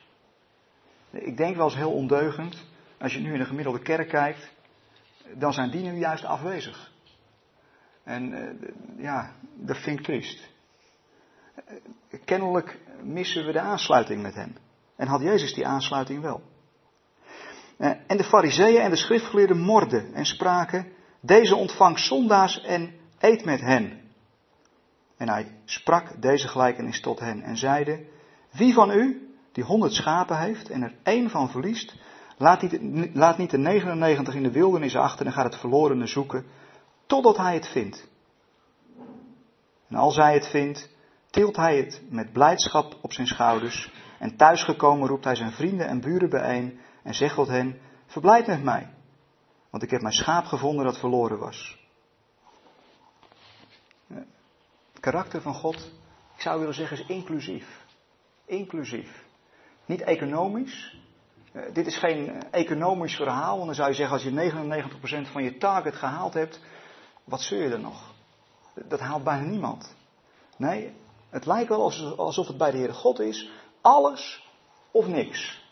[1.12, 2.66] Ik denk wel eens heel ondeugend,
[2.98, 4.52] als je nu in een gemiddelde kerk kijkt,
[5.34, 6.92] dan zijn die nu juist afwezig.
[8.04, 10.50] En uh, ja, dat vind ik triest.
[12.26, 14.56] kennelijk missen we de aansluiting met hem.
[14.96, 16.42] En had Jezus die aansluiting wel.
[18.08, 23.62] En de fariseeën en de schriftgeleerden morden en spraken, deze ontvangt zondaars en eet met
[23.62, 24.09] hen.
[25.20, 28.06] En hij sprak deze gelijkenis tot hen en zeide,
[28.52, 31.96] wie van u, die honderd schapen heeft en er één van verliest,
[32.38, 32.80] laat niet,
[33.14, 36.46] laat niet de 99 in de wildernis achter en gaat het verlorene zoeken,
[37.06, 38.08] totdat hij het vindt.
[39.88, 40.90] En als hij het vindt,
[41.30, 46.02] tilt hij het met blijdschap op zijn schouders en thuisgekomen roept hij zijn vrienden en
[46.02, 48.94] buren bijeen en zegt tot hen, verblijd met mij,
[49.70, 51.78] want ik heb mijn schaap gevonden dat verloren was.
[54.08, 55.92] Het karakter van God,
[56.36, 57.86] ik zou willen zeggen, is inclusief.
[58.46, 59.24] Inclusief.
[59.86, 60.98] Niet economisch.
[61.54, 65.44] Uh, dit is geen economisch verhaal, want dan zou je zeggen, als je 99% van
[65.44, 66.60] je target gehaald hebt,
[67.24, 68.14] wat zul je er nog?
[68.74, 69.96] Dat haalt bijna niemand.
[70.58, 70.94] Nee,
[71.30, 74.48] het lijkt wel alsof het bij de Heere God is, alles
[74.92, 75.68] of niks.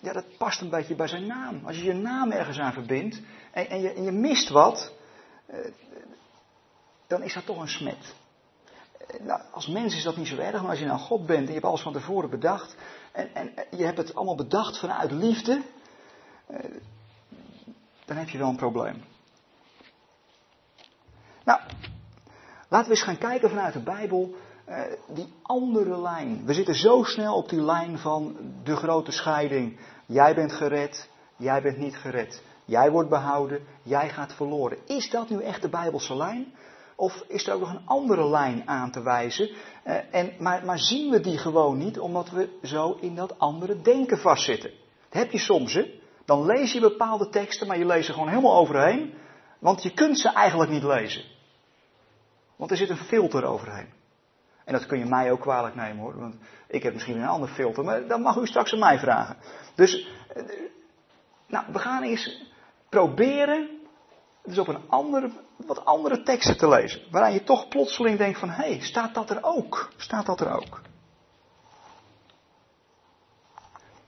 [0.00, 1.60] Ja, dat past een beetje bij zijn naam.
[1.66, 4.92] Als je je naam ergens aan verbindt en, en, je, en je, mist wat,
[5.46, 5.58] eh,
[7.12, 8.14] dan is dat toch een smet.
[9.06, 11.40] Eh, nou, als mens is dat niet zo erg, maar als je nou God bent
[11.40, 12.76] en je hebt alles van tevoren bedacht
[13.12, 15.62] en, en je hebt het allemaal bedacht vanuit liefde,
[16.46, 16.58] eh,
[18.04, 19.04] dan heb je wel een probleem.
[21.44, 21.60] Nou,
[22.68, 24.34] laten we eens gaan kijken vanuit de Bijbel
[24.68, 26.44] uh, die andere lijn.
[26.44, 29.80] We zitten zo snel op die lijn van de grote scheiding.
[30.06, 32.42] Jij bent gered, jij bent niet gered.
[32.64, 34.78] Jij wordt behouden, jij gaat verloren.
[34.86, 36.54] Is dat nu echt de Bijbelse lijn?
[37.02, 39.48] Of is er ook nog een andere lijn aan te wijzen?
[39.48, 43.80] Uh, en, maar, maar zien we die gewoon niet, omdat we zo in dat andere
[43.80, 44.70] denken vastzitten?
[45.08, 46.00] Dat heb je soms, hè?
[46.24, 49.14] Dan lees je bepaalde teksten, maar je leest er gewoon helemaal overheen.
[49.58, 51.22] Want je kunt ze eigenlijk niet lezen.
[52.56, 53.88] Want er zit een filter overheen.
[54.64, 56.18] En dat kun je mij ook kwalijk nemen hoor.
[56.18, 56.36] Want
[56.68, 57.84] ik heb misschien een ander filter.
[57.84, 59.36] Maar dan mag u straks aan mij vragen.
[59.74, 60.42] Dus, eh,
[61.46, 62.52] nou, we gaan eens
[62.88, 63.80] proberen.
[64.44, 67.02] Dus op een andere, wat andere teksten te lezen.
[67.10, 69.90] Waarin je toch plotseling denkt van, hé, hey, staat dat er ook?
[69.96, 70.80] Staat dat er ook?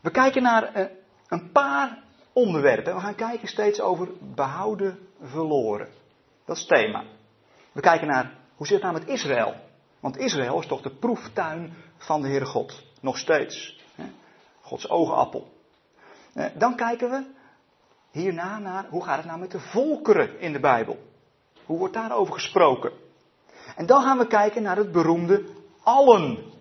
[0.00, 0.86] We kijken naar eh,
[1.28, 2.94] een paar onderwerpen.
[2.94, 5.88] We gaan kijken steeds over behouden, verloren.
[6.44, 7.04] Dat is het thema.
[7.72, 9.54] We kijken naar hoe zit het nou met Israël?
[10.00, 12.82] Want Israël is toch de proeftuin van de Heere God.
[13.00, 13.82] Nog steeds.
[14.60, 15.52] Gods oogappel.
[16.34, 17.24] Eh, dan kijken we
[18.14, 20.98] hierna naar hoe gaat het nou met de volkeren in de Bijbel?
[21.64, 22.92] Hoe wordt daarover gesproken?
[23.76, 25.44] En dan gaan we kijken naar het beroemde
[25.82, 26.52] allen.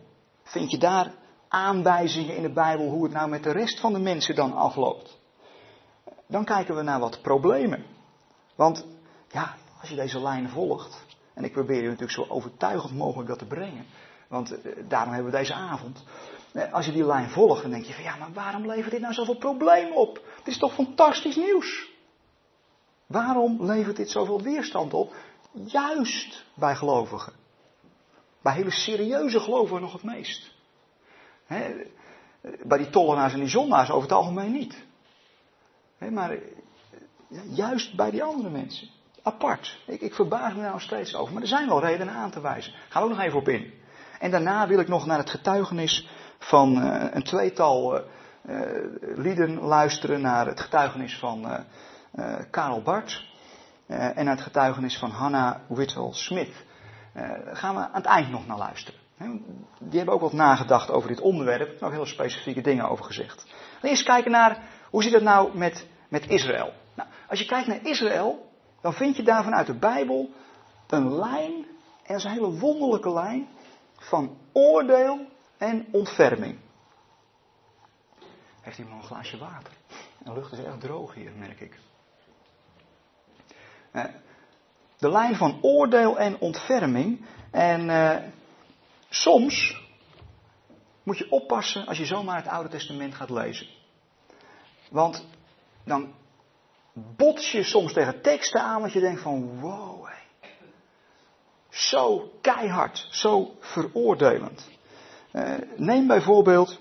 [0.43, 1.11] Vind je daar
[1.47, 5.19] aanwijzingen in de Bijbel hoe het nou met de rest van de mensen dan afloopt?
[6.27, 7.85] Dan kijken we naar wat problemen.
[8.55, 8.85] Want
[9.31, 13.39] ja, als je deze lijn volgt, en ik probeer je natuurlijk zo overtuigend mogelijk dat
[13.39, 13.85] te brengen,
[14.27, 16.03] want eh, daarom hebben we deze avond.
[16.71, 19.13] Als je die lijn volgt, dan denk je van ja, maar waarom levert dit nou
[19.13, 20.21] zoveel problemen op?
[20.37, 21.91] Het is toch fantastisch nieuws?
[23.05, 25.15] Waarom levert dit zoveel weerstand op?
[25.51, 27.33] Juist bij gelovigen.
[28.41, 30.51] Bij hele serieuze gelovigen nog het meest.
[32.63, 34.83] bij die tollenaars en die zondaars over het algemeen niet.
[35.97, 36.37] maar
[37.49, 38.89] juist bij die andere mensen.
[39.21, 39.79] Apart.
[39.85, 41.33] Ik, ik verbaas me daar nog steeds over.
[41.33, 42.73] Maar er zijn wel redenen aan te wijzen.
[42.89, 43.73] Gaan we ook nog even op in.
[44.19, 46.07] En daarna wil ik nog naar het getuigenis
[46.43, 48.03] van uh, een tweetal uh,
[49.15, 50.21] lieden luisteren.
[50.21, 51.65] Naar het getuigenis van
[52.49, 53.25] Karel Bart.
[53.87, 56.65] en naar het getuigenis van Hanna Whitwell-Smith.
[57.53, 58.99] gaan we aan het eind nog naar luisteren.
[59.79, 61.69] Die hebben ook wat nagedacht over dit onderwerp.
[61.69, 63.45] Er nog heel specifieke dingen over gezegd.
[63.81, 66.73] Eerst kijken naar hoe zit het nou met, met Israël.
[66.95, 68.49] Nou, als je kijkt naar Israël,
[68.81, 70.29] dan vind je daar vanuit de Bijbel
[70.87, 73.47] een lijn, en dat is een hele wonderlijke lijn,
[73.97, 75.19] van oordeel
[75.63, 76.57] en ontferming.
[78.61, 79.73] Heeft iemand een glaasje water?
[80.17, 81.79] De lucht is erg droog hier, merk ik.
[84.97, 87.25] De lijn van oordeel en ontferming.
[87.51, 88.17] En uh,
[89.09, 89.81] soms
[91.03, 93.67] moet je oppassen als je zomaar het Oude Testament gaat lezen.
[94.89, 95.25] Want
[95.85, 96.13] dan
[96.93, 100.07] bots je soms tegen teksten aan dat je denkt van wow,
[101.69, 104.69] zo keihard, zo veroordelend.
[105.33, 106.79] Uh, neem bijvoorbeeld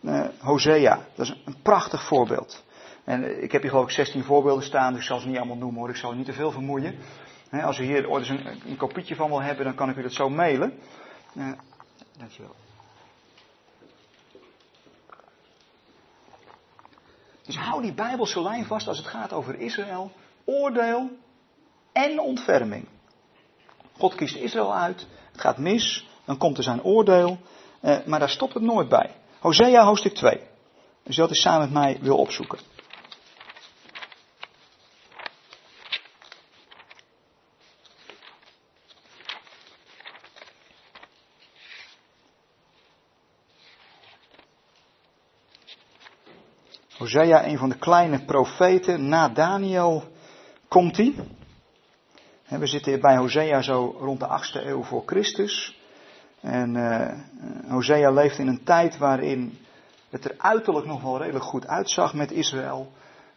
[0.00, 2.64] uh, Hosea, dat is een prachtig voorbeeld.
[3.04, 5.56] En ik heb hier geloof ik 16 voorbeelden staan, dus ik zal ze niet allemaal
[5.56, 6.98] noemen hoor, ik zal niet te veel vermoeien.
[7.50, 10.12] als u hier ooit een, een, kopietje van wil hebben, dan kan ik u dat
[10.12, 10.78] zo mailen.
[11.34, 11.52] Uh,
[12.18, 12.54] dankjewel.
[17.44, 20.12] Dus hou die Bijbelse lijn vast als het gaat over Israël,
[20.44, 21.10] oordeel
[21.92, 22.88] en ontferming.
[23.98, 28.30] God kiest Israël uit, het gaat mis, dan komt er zijn oordeel, eh, maar daar
[28.30, 29.10] stopt het nooit bij.
[29.38, 30.40] Hosea hoofdstuk 2.
[31.02, 32.58] Dus dat is samen met mij wil opzoeken.
[46.98, 50.04] Hosea, een van de kleine profeten, na Daniel
[50.68, 51.14] komt hij.
[52.48, 55.79] We zitten bij Hosea zo rond de 8e eeuw voor Christus.
[56.40, 57.08] En uh,
[57.68, 59.58] Hosea leeft in een tijd waarin
[60.10, 62.92] het er uiterlijk nog wel redelijk goed uitzag met Israël.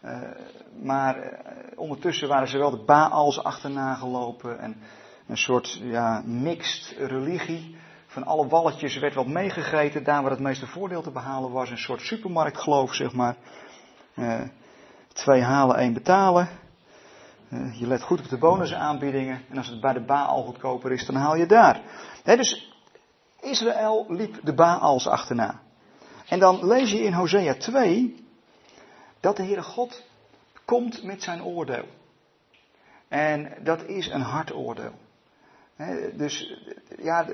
[0.06, 0.22] Uh,
[0.82, 1.32] maar uh,
[1.76, 4.60] ondertussen waren ze wel de Baals achterna gelopen.
[4.60, 4.76] En
[5.28, 7.76] een soort ja, mixed religie.
[8.08, 10.04] Van alle walletjes werd wat meegegeten.
[10.04, 11.70] Daar waar het meeste voordeel te behalen was.
[11.70, 13.36] Een soort supermarktgeloof, zeg maar.
[15.13, 16.50] twee halen, één betalen.
[17.54, 19.42] Eh, je let goed op de bonusaanbiedingen.
[19.50, 21.82] En als het bij de Baal goedkoper is, dan haal je daar.
[22.24, 22.73] dus
[23.44, 25.62] Israël liep de Baals achterna.
[26.28, 28.26] En dan lees je in Hosea 2
[29.20, 30.04] dat de Heere God
[30.66, 31.86] komt met zijn oordeel.
[33.08, 34.94] En dat is een hard oordeel.
[36.14, 36.62] dus
[36.98, 37.28] ja,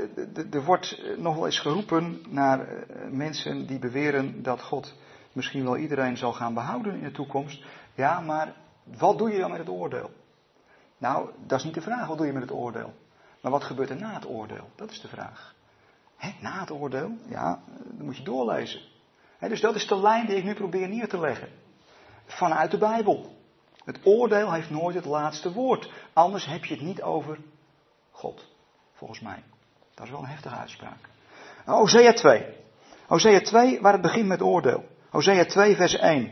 [0.51, 4.95] er wordt nog wel eens geroepen naar eh, mensen die beweren dat God
[5.31, 7.63] misschien wel iedereen zal gaan behouden in de toekomst.
[7.95, 8.53] Ja, maar
[8.97, 10.11] wat doe je dan met het oordeel?
[10.97, 12.93] Nou, dat is niet de vraag, wat doe je met het oordeel?
[13.41, 14.69] Maar wat gebeurt er na het oordeel?
[14.75, 15.55] Dat is de vraag.
[16.19, 17.11] He, na het oordeel?
[17.27, 17.59] Ja,
[17.97, 18.81] dan moet je doorlezen.
[19.39, 21.49] dus dat is de lijn die ik nu probeer neer te leggen.
[22.25, 23.37] Vanuit de Bijbel.
[23.85, 25.91] Het oordeel heeft nooit het laatste woord.
[26.13, 27.37] Anders heb je het niet over
[28.11, 28.45] God.
[28.93, 29.43] Volgens mij.
[29.93, 31.09] Dat is wel een heftige uitspraak.
[31.65, 32.45] Hosea 2.
[33.07, 34.85] Hosea 2, waar het begint met oordeel.
[35.09, 36.31] Hosea 2, vers 1.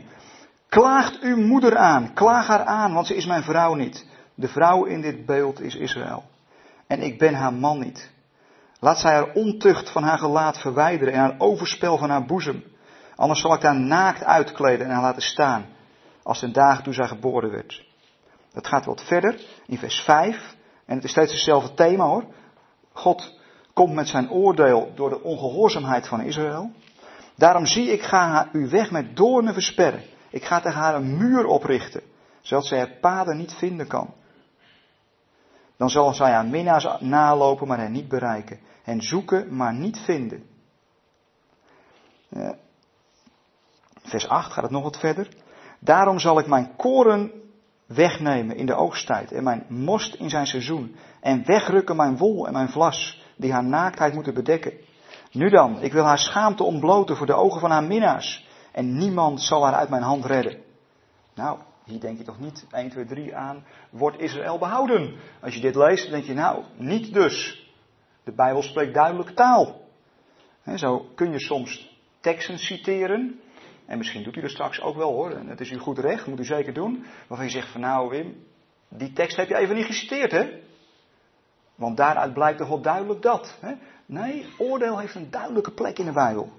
[0.68, 4.06] Klaagt uw moeder aan, klaag haar aan, want ze is mijn vrouw niet.
[4.34, 6.24] De vrouw in dit beeld is Israël.
[6.86, 8.10] En ik ben haar man niet.
[8.78, 12.64] Laat zij haar ontucht van haar gelaat verwijderen en haar overspel van haar boezem.
[13.16, 15.66] Anders zal ik haar naakt uitkleden en haar laten staan,
[16.22, 17.86] als de dagen toen zij geboren werd.
[18.52, 20.56] Dat gaat wat verder, in vers 5.
[20.86, 22.24] En het is steeds hetzelfde thema hoor.
[22.92, 23.38] God
[23.72, 26.70] komt met zijn oordeel door de ongehoorzaamheid van Israël.
[27.36, 30.02] Daarom zie ik, ga haar u weg met doornen versperren.
[30.30, 32.02] Ik ga tegen haar een muur oprichten,
[32.40, 34.14] zodat zij haar paden niet vinden kan.
[35.78, 38.58] Dan zal zij haar minnaars nalopen, maar hen niet bereiken.
[38.84, 40.42] En zoeken, maar niet vinden.
[44.02, 45.28] vers 8 gaat het nog wat verder.
[45.78, 47.32] Daarom zal ik mijn koren
[47.86, 50.96] wegnemen in de oogsttijd en mijn most in zijn seizoen.
[51.20, 54.72] En wegrukken mijn wol en mijn vlas, die haar naaktheid moeten bedekken.
[55.32, 59.42] Nu dan, ik wil haar schaamte ontbloten voor de ogen van haar minnaars en niemand
[59.42, 60.58] zal haar uit mijn hand redden.
[61.34, 65.14] Nou, hier denk je toch niet 1, 2, 3 aan, wordt Israël behouden?
[65.40, 67.66] Als je dit leest, dan denk je, nou, niet dus.
[68.24, 69.80] De Bijbel spreekt duidelijke taal.
[70.76, 73.40] zo kun je soms teksten citeren.
[73.86, 75.30] En misschien doet u dat straks ook wel hoor.
[75.30, 77.04] Het is uw goed recht, moet u zeker doen.
[77.26, 78.44] Waarvan je zegt van nou Wim,
[78.88, 80.60] die tekst heb je even niet geciteerd hè.
[81.74, 83.58] Want daaruit blijkt toch wel duidelijk dat.
[84.06, 86.52] Nee, oordeel heeft een duidelijke plek in de Bijbel.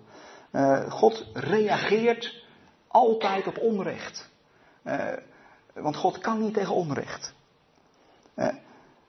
[0.52, 2.44] Uh, God reageert
[2.88, 4.29] altijd op onrecht.
[4.84, 5.14] Uh,
[5.74, 7.34] want God kan niet tegen onrecht.
[8.36, 8.48] Uh,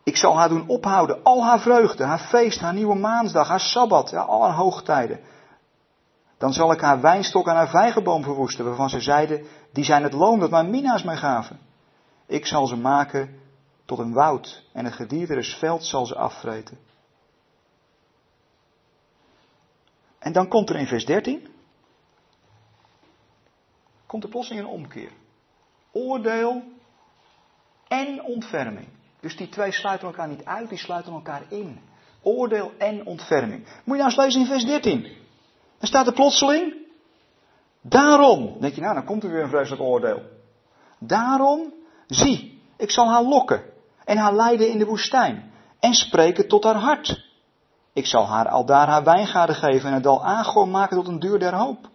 [0.02, 4.10] ik zal haar doen ophouden, al haar vreugde, haar feest, haar nieuwe maansdag, haar sabbat,
[4.10, 5.20] ja, al haar hoogtijden.
[6.38, 10.12] Dan zal ik haar wijnstok en haar vijgenboom verwoesten, waarvan ze zeiden, die zijn het
[10.12, 11.58] loon dat mijn minnaars mij gaven.
[12.26, 13.40] Ik zal ze maken
[13.84, 16.78] tot een woud en het gedierte veld zal ze afvreten.
[20.18, 21.48] En dan komt er in vers 13,
[24.06, 25.10] komt er plotseling een omkeer.
[25.92, 26.62] Oordeel
[27.88, 28.88] en ontferming.
[29.20, 31.80] Dus die twee sluiten elkaar niet uit, die sluiten elkaar in.
[32.22, 33.64] Oordeel en ontferming.
[33.84, 35.02] Moet je nou eens lezen in vers 13.
[35.78, 36.74] Dan staat er plotseling.
[37.80, 38.56] Daarom.
[38.60, 40.22] denk je, nou, dan komt er weer een vreselijk oordeel.
[40.98, 41.72] Daarom,
[42.06, 43.62] zie, ik zal haar lokken.
[44.04, 47.28] en haar leiden in de woestijn en spreken tot haar hart.
[47.92, 51.18] Ik zal haar al daar haar wijngaarden geven en het dal Agor maken tot een
[51.18, 51.88] deur der hoop.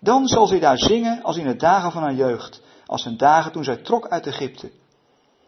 [0.00, 3.52] Dan zal zij daar zingen als in de dagen van haar jeugd, als in dagen
[3.52, 4.70] toen zij trok uit Egypte.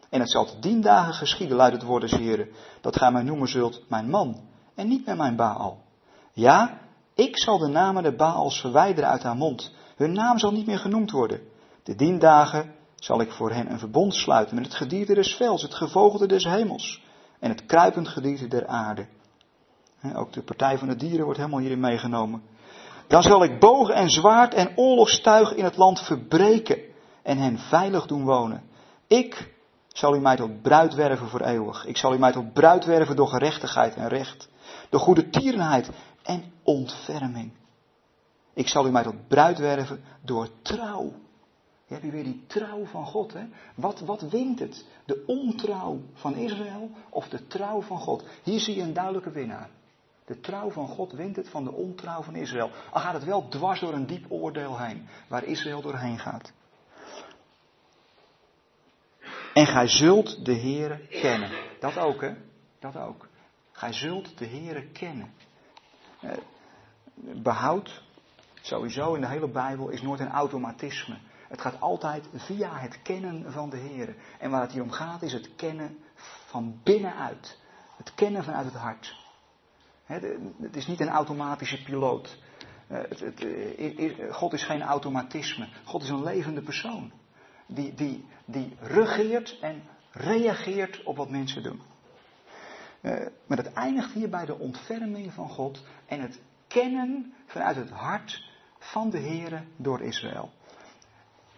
[0.09, 2.49] En het zal te dien dagen geschieden, luidt het woord des Heren,
[2.81, 4.41] dat gij mij noemen zult mijn man,
[4.75, 5.81] en niet meer mijn Baal.
[6.33, 6.79] Ja,
[7.15, 9.71] ik zal de namen de Baals verwijderen uit haar mond.
[9.95, 11.41] Hun naam zal niet meer genoemd worden.
[11.83, 15.61] De dien dagen zal ik voor hen een verbond sluiten met het gedierte des vels,
[15.61, 17.01] het gevogelte des hemels
[17.39, 19.07] en het kruipend gedierte der aarde.
[20.15, 22.41] Ook de partij van de dieren wordt helemaal hierin meegenomen.
[23.07, 26.88] Dan zal ik bogen en zwaard en oorlogstuig in het land verbreken
[27.29, 28.63] en hen veilig doen wonen.
[29.07, 29.53] Ik
[29.87, 31.85] zal u mij tot bruid werven voor eeuwig.
[31.85, 34.49] Ik zal u mij tot bruid werven door gerechtigheid en recht,
[34.89, 35.89] door goede tierenheid
[36.23, 37.51] en ontferming.
[38.53, 41.03] Ik zal u mij tot bruid werven door trouw.
[41.85, 43.33] Je hebt hier weer die trouw van God.
[43.33, 43.45] Hè?
[43.75, 44.85] Wat, wat wint het?
[45.05, 48.23] De ontrouw van Israël of de trouw van God?
[48.43, 49.69] Hier zie je een duidelijke winnaar.
[50.25, 52.69] De trouw van God wint het van de ontrouw van Israël.
[52.91, 56.51] Al gaat het wel dwars door een diep oordeel heen, waar Israël doorheen gaat.
[59.53, 61.49] En gij zult de Heere kennen.
[61.79, 62.33] Dat ook, hè?
[62.79, 63.27] Dat ook.
[63.71, 65.33] Gij zult de Heere kennen.
[66.19, 66.31] Eh,
[67.15, 68.03] behoud,
[68.61, 71.17] sowieso in de hele Bijbel, is nooit een automatisme.
[71.47, 74.15] Het gaat altijd via het kennen van de Heer.
[74.39, 75.97] En waar het hier om gaat is het kennen
[76.45, 77.57] van binnenuit.
[77.97, 79.15] Het kennen vanuit het hart.
[80.61, 82.37] het is niet een automatische piloot.
[82.87, 85.67] Eh, eh, God is geen automatisme.
[85.85, 87.11] God is een levende persoon.
[87.71, 91.81] Die, die, die regeert en reageert op wat mensen doen.
[93.01, 97.89] Uh, maar het eindigt hier bij de ontferming van God en het kennen vanuit het
[97.89, 98.43] hart
[98.79, 100.51] van de Heer door Israël.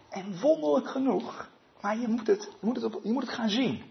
[0.09, 1.49] En wonderlijk genoeg,
[1.81, 3.83] maar je moet het, moet het, je moet het gaan zien.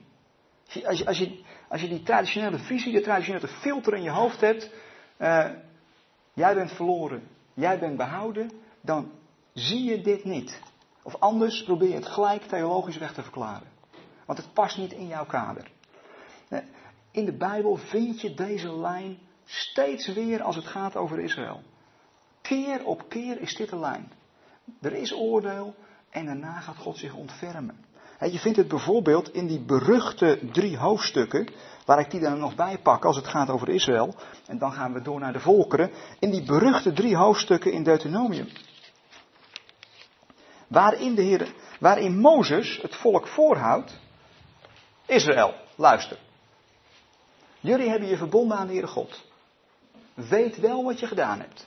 [0.85, 4.41] Als je, als, je, als je die traditionele visie, die traditionele filter in je hoofd
[4.41, 4.71] hebt,
[5.19, 5.51] uh,
[6.33, 8.51] jij bent verloren, jij bent behouden,
[8.81, 9.11] dan
[9.53, 10.61] zie je dit niet.
[11.03, 13.69] Of anders probeer je het gelijk theologisch weg te verklaren.
[14.27, 15.71] Want het past niet in jouw kader.
[16.49, 16.59] Eh,
[17.11, 21.63] in de Bijbel vind je deze lijn steeds weer als het gaat over Israël.
[22.41, 24.13] Keer op keer is dit de lijn.
[24.81, 25.75] Er is oordeel,
[26.11, 27.85] en daarna gaat God zich ontfermen.
[28.19, 31.53] je vindt het bijvoorbeeld in die beruchte drie hoofdstukken,
[31.87, 34.15] waar ik die dan nog bij pak als het gaat over Israël.
[34.47, 35.91] En dan gaan we door naar de volkeren.
[36.19, 38.49] In die beruchte drie hoofdstukken in Deuteronomium.
[40.71, 43.99] Waarin, de Heer, waarin Mozes het volk voorhoudt.
[45.07, 46.19] Israël, luister.
[47.61, 49.25] Jullie hebben je verbonden aan de Heere God.
[50.15, 51.67] Weet wel wat je gedaan hebt.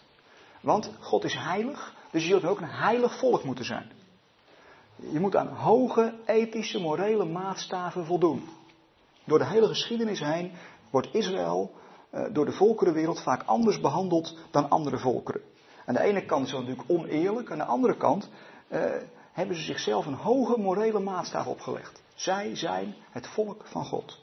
[0.61, 3.91] Want God is heilig, dus je zult ook een heilig volk moeten zijn.
[4.95, 8.49] Je moet aan hoge ethische, morele maatstaven voldoen.
[9.23, 10.51] Door de hele geschiedenis heen
[10.89, 11.71] wordt Israël
[12.11, 15.41] uh, door de volkerenwereld vaak anders behandeld dan andere volkeren.
[15.85, 18.29] Aan de ene kant is dat natuurlijk oneerlijk, aan de andere kant
[18.73, 18.95] uh,
[19.31, 22.01] hebben ze zichzelf een hoge morele maatstaf opgelegd.
[22.15, 24.19] Zij zijn het volk van God.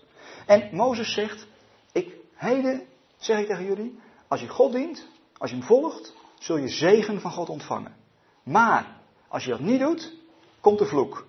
[0.47, 1.47] En Mozes zegt,
[1.93, 2.87] ik, heden
[3.17, 7.21] zeg ik tegen jullie, als je God dient, als je hem volgt, zul je zegen
[7.21, 7.97] van God ontvangen.
[8.43, 8.97] Maar
[9.29, 10.13] als je dat niet doet,
[10.61, 11.27] komt de vloek.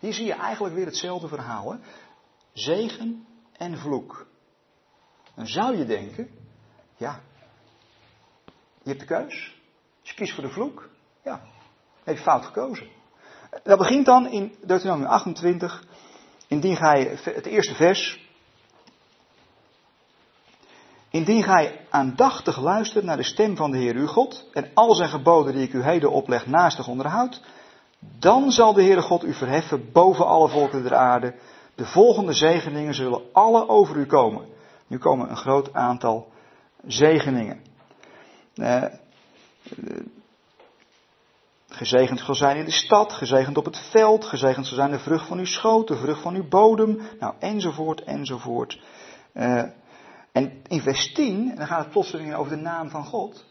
[0.00, 1.72] Hier zie je eigenlijk weer hetzelfde verhaal.
[1.72, 1.78] Hè?
[2.52, 4.26] Zegen en vloek.
[5.34, 6.30] Dan zou je denken,
[6.96, 7.20] ja,
[8.82, 9.60] je hebt de keus.
[10.00, 10.88] Als je kiest voor de vloek,
[11.22, 11.42] ja,
[12.04, 12.88] je fout gekozen.
[13.62, 15.84] Dat begint dan in Deuteronomium 28,
[16.48, 18.22] indien gij, het eerste vers.
[21.10, 25.08] Indien gij aandachtig luistert naar de stem van de Heer uw God en al zijn
[25.08, 27.40] geboden die ik u heden opleg naastig onderhoudt,
[28.18, 31.34] dan zal de Heere God u verheffen boven alle volken der aarde.
[31.74, 34.46] De volgende zegeningen zullen alle over u komen.
[34.86, 36.28] Nu komen een groot aantal
[36.86, 37.60] zegeningen.
[38.54, 38.84] Uh,
[41.74, 45.26] gezegend zal zijn in de stad, gezegend op het veld, gezegend zal zijn de vrucht
[45.26, 48.80] van uw schoot, de vrucht van uw bodem, nou enzovoort, enzovoort.
[49.34, 49.62] Uh,
[50.32, 53.44] en in vers 10, dan gaat het plotseling over de naam van God.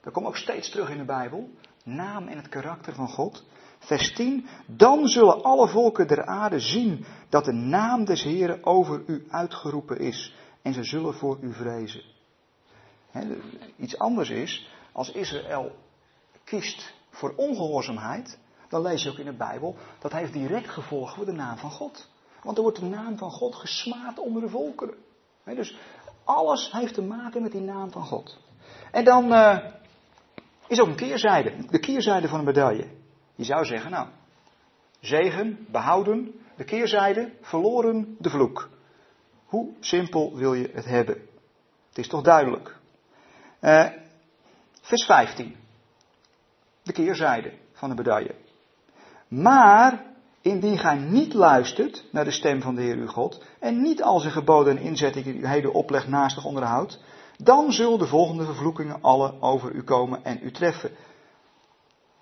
[0.00, 1.50] Dat komt ook steeds terug in de Bijbel.
[1.84, 3.44] Naam en het karakter van God.
[3.78, 4.46] Vers 10.
[4.66, 9.98] Dan zullen alle volken der aarde zien dat de naam des Heren over u uitgeroepen
[9.98, 10.34] is.
[10.62, 12.02] En ze zullen voor u vrezen.
[13.76, 15.72] iets anders is, als Israël
[16.44, 18.38] kiest voor ongehoorzaamheid,
[18.68, 21.70] dan lees je ook in de Bijbel, dat heeft direct gevolgen voor de naam van
[21.70, 22.08] God.
[22.42, 24.94] Want er wordt de naam van God gesmaad onder de volkeren.
[25.44, 25.78] dus
[26.24, 28.38] alles heeft te maken met die naam van God.
[28.92, 29.58] En dan uh,
[30.66, 32.86] is ook een keerzijde, de keerzijde van een medaille.
[33.34, 34.08] Je zou zeggen, nou,
[35.00, 38.68] zegen, behouden, De keerzijde, verloren de vloek.
[39.44, 41.14] Hoe simpel wil je het hebben?
[41.88, 42.76] Het is toch duidelijk.
[43.60, 43.86] Uh,
[44.80, 45.56] vers 15.
[46.82, 48.34] De keerzijde van de medaille.
[49.28, 50.04] Maar
[50.40, 54.20] indien gij niet luistert naar de stem van de Heer uw God en niet al
[54.20, 56.98] zijn geboden en inzettingen oplegt naastig onderhoudt,
[57.36, 60.90] dan zullen de volgende vervloekingen alle over u komen en u treffen.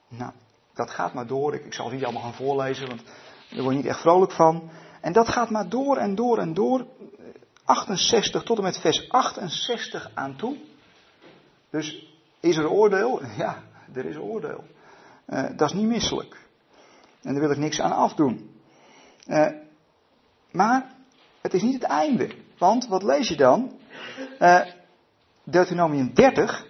[0.08, 0.32] Nou,
[0.74, 1.54] dat gaat maar door.
[1.54, 3.02] Ik, ik zal het niet allemaal gaan voorlezen, want
[3.50, 4.70] daar word je niet echt vrolijk van.
[5.00, 6.86] En dat gaat maar door en door en door.
[7.64, 10.56] 68 tot en met vers 68 aan toe.
[11.70, 12.06] Dus
[12.40, 13.20] is er oordeel?
[13.36, 13.62] Ja,
[13.94, 14.64] er is oordeel.
[15.28, 16.46] Uh, dat is niet misselijk.
[17.22, 18.50] En daar wil ik niks aan afdoen.
[19.26, 19.46] Uh,
[20.50, 20.94] maar
[21.40, 22.30] het is niet het einde.
[22.58, 23.78] Want wat lees je dan?
[24.40, 24.60] Uh,
[25.44, 26.66] Deuteronomium 30.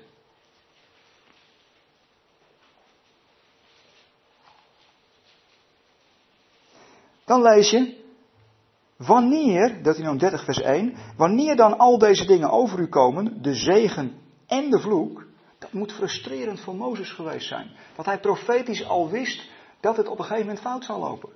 [7.25, 8.05] Dan lees je,
[8.97, 14.21] wanneer, Deuteronomium 30 vers 1, wanneer dan al deze dingen over u komen, de zegen
[14.47, 15.28] en de vloek,
[15.59, 17.71] dat moet frustrerend voor Mozes geweest zijn.
[17.97, 19.49] Dat hij profetisch al wist
[19.81, 21.31] dat het op een gegeven moment fout zal lopen.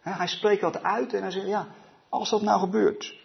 [0.00, 1.66] Hij spreekt dat uit en hij zegt, ja,
[2.08, 3.22] als dat nou gebeurt.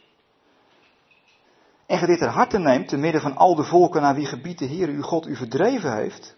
[1.85, 4.59] En je dit ter harte neemt, te midden van al de volken naar wie gebied
[4.59, 6.35] de Heer uw God u verdreven heeft.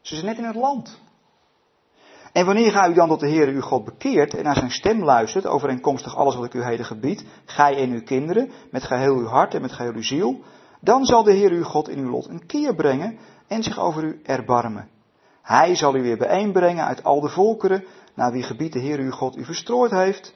[0.00, 1.00] Ze zijn net in het land.
[2.32, 5.04] En wanneer gij u dan tot de Heer uw God bekeert en naar zijn stem
[5.04, 9.26] luistert, overeenkomstig alles wat ik u heden gebied, gij en uw kinderen, met geheel uw
[9.26, 10.40] hart en met geheel uw ziel,
[10.80, 14.04] dan zal de Heer uw God in uw lot een keer brengen en zich over
[14.04, 14.88] u erbarmen.
[15.42, 19.10] Hij zal u weer bijeenbrengen uit al de volkeren, naar wie gebied de Heer uw
[19.10, 20.34] God u verstrooid heeft.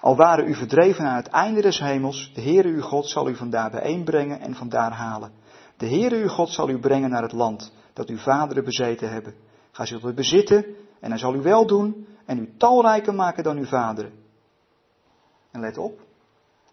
[0.00, 3.36] Al waren u verdreven aan het einde des hemels, de Heer uw God zal u
[3.36, 5.32] vandaar bijeenbrengen en vandaar halen.
[5.76, 9.34] De Heer uw God zal u brengen naar het land dat uw vaderen bezeten hebben.
[9.70, 10.64] Ga zult het bezitten
[11.00, 14.12] en hij zal u wel doen en u talrijker maken dan uw vaderen.
[15.50, 16.00] En let op,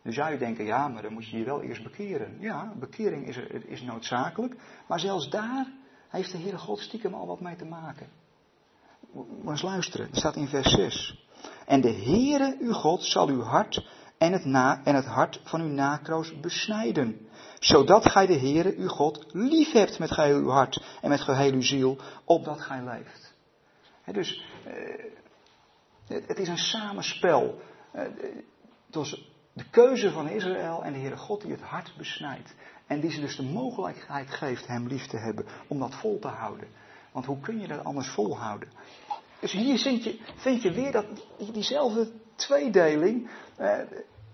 [0.01, 2.37] nu zou je denken, ja, maar dan moet je je wel eerst bekeren.
[2.39, 4.55] Ja, bekering is, is noodzakelijk,
[4.87, 5.67] maar zelfs daar
[6.09, 8.07] heeft de Heere God stiekem al wat mee te maken.
[9.13, 11.25] Maar eens luisteren, het staat in vers 6.
[11.65, 13.85] En de Heere uw God zal uw hart
[14.17, 17.27] en het, na, en het hart van uw nakroos besnijden.
[17.59, 21.51] Zodat gij de Heere uw God lief hebt met geheel uw hart en met geheel
[21.51, 23.33] uw ziel, opdat gij leeft.
[24.11, 25.05] dus eh,
[26.07, 27.61] het, is een samenspel.
[27.95, 28.01] Uh,
[29.53, 32.55] de keuze van Israël en de Heere God die het hart besnijdt.
[32.87, 36.27] En die ze dus de mogelijkheid geeft hem lief te hebben om dat vol te
[36.27, 36.67] houden.
[37.11, 38.69] Want hoe kun je dat anders volhouden?
[39.39, 41.05] Dus hier vind je, je weer dat,
[41.53, 43.29] diezelfde tweedeling.
[43.55, 43.79] Eh,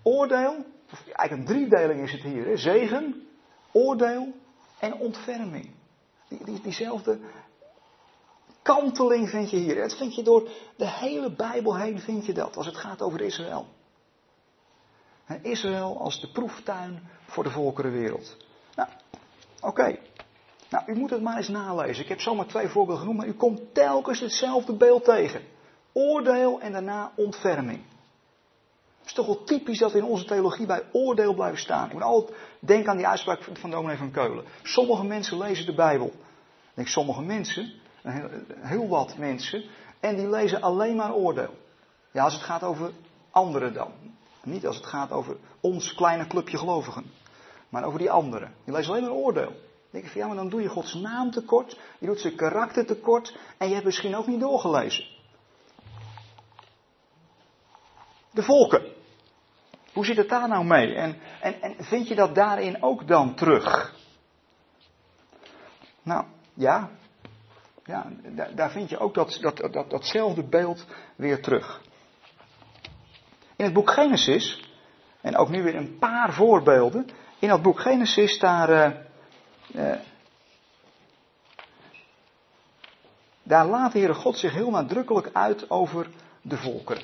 [0.02, 2.46] oordeel, of eigenlijk een driedeling is het hier.
[2.46, 2.56] Hè?
[2.56, 3.26] Zegen,
[3.72, 4.32] oordeel
[4.78, 5.70] en ontferming.
[6.28, 7.18] Die, diezelfde
[8.62, 9.74] kanteling vind je hier.
[9.74, 12.56] Dat vind je door de hele Bijbel heen vind je dat.
[12.56, 13.66] Als het gaat over Israël.
[15.42, 18.36] Israël als de proeftuin voor de volkerenwereld.
[18.74, 18.88] Nou,
[19.60, 19.98] oké.
[20.70, 22.02] Nou, u moet het maar eens nalezen.
[22.02, 25.42] Ik heb zomaar twee voorbeelden genoemd, maar u komt telkens hetzelfde beeld tegen.
[25.92, 27.82] Oordeel en daarna ontferming.
[28.98, 31.86] Het is toch wel typisch dat we in onze theologie bij oordeel blijven staan.
[31.86, 34.44] Ik moet altijd denken aan die uitspraak van dominee van Keulen.
[34.62, 36.06] Sommige mensen lezen de Bijbel.
[36.06, 37.72] Ik denk sommige mensen,
[38.60, 39.64] heel wat mensen,
[40.00, 41.54] en die lezen alleen maar oordeel.
[42.10, 42.92] Ja, als het gaat over
[43.30, 43.92] anderen dan.
[44.42, 47.04] Niet als het gaat over ons kleine clubje gelovigen.
[47.68, 48.54] Maar over die anderen.
[48.64, 49.50] Die lezen alleen maar oordeel.
[49.50, 49.56] Dan
[49.90, 51.78] denk ik van ja, maar dan doe je Gods naam tekort.
[51.98, 53.36] Je doet zijn karakter tekort.
[53.58, 55.04] En je hebt misschien ook niet doorgelezen.
[58.30, 58.96] De volken.
[59.92, 60.94] Hoe zit het daar nou mee?
[60.94, 63.94] En, en, en vind je dat daarin ook dan terug?
[66.02, 66.24] Nou,
[66.54, 66.90] ja.
[67.84, 68.06] Ja,
[68.54, 70.86] daar vind je ook dat, dat, dat, datzelfde beeld
[71.16, 71.80] weer terug.
[73.58, 74.70] In het boek Genesis,
[75.20, 77.08] en ook nu weer een paar voorbeelden.
[77.38, 78.90] In dat boek Genesis daar, uh,
[79.74, 79.98] uh,
[83.42, 86.08] daar laat de Heere God zich heel nadrukkelijk uit over
[86.42, 87.02] de volkeren.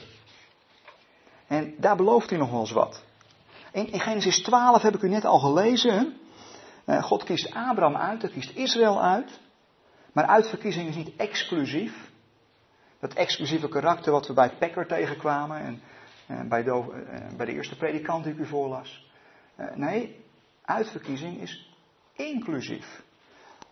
[1.47, 3.03] En daar belooft hij nog wel eens wat.
[3.73, 6.17] In, Genesis 12 heb ik u net al gelezen.
[6.87, 9.41] Uh, God kiest Abraham uit, hij kiest Israël uit.
[10.13, 12.11] Maar uitverkiezing is niet exclusief.
[13.01, 15.59] Dat exclusieve karakter wat we bij Pekker tegenkwamen.
[15.59, 15.93] En eh,
[16.27, 19.11] bij de, eh, bij de eerste predikant die ik u voorlas.
[19.55, 20.25] Eh, nee,
[20.64, 21.75] uitverkiezing is
[22.12, 23.03] inclusief.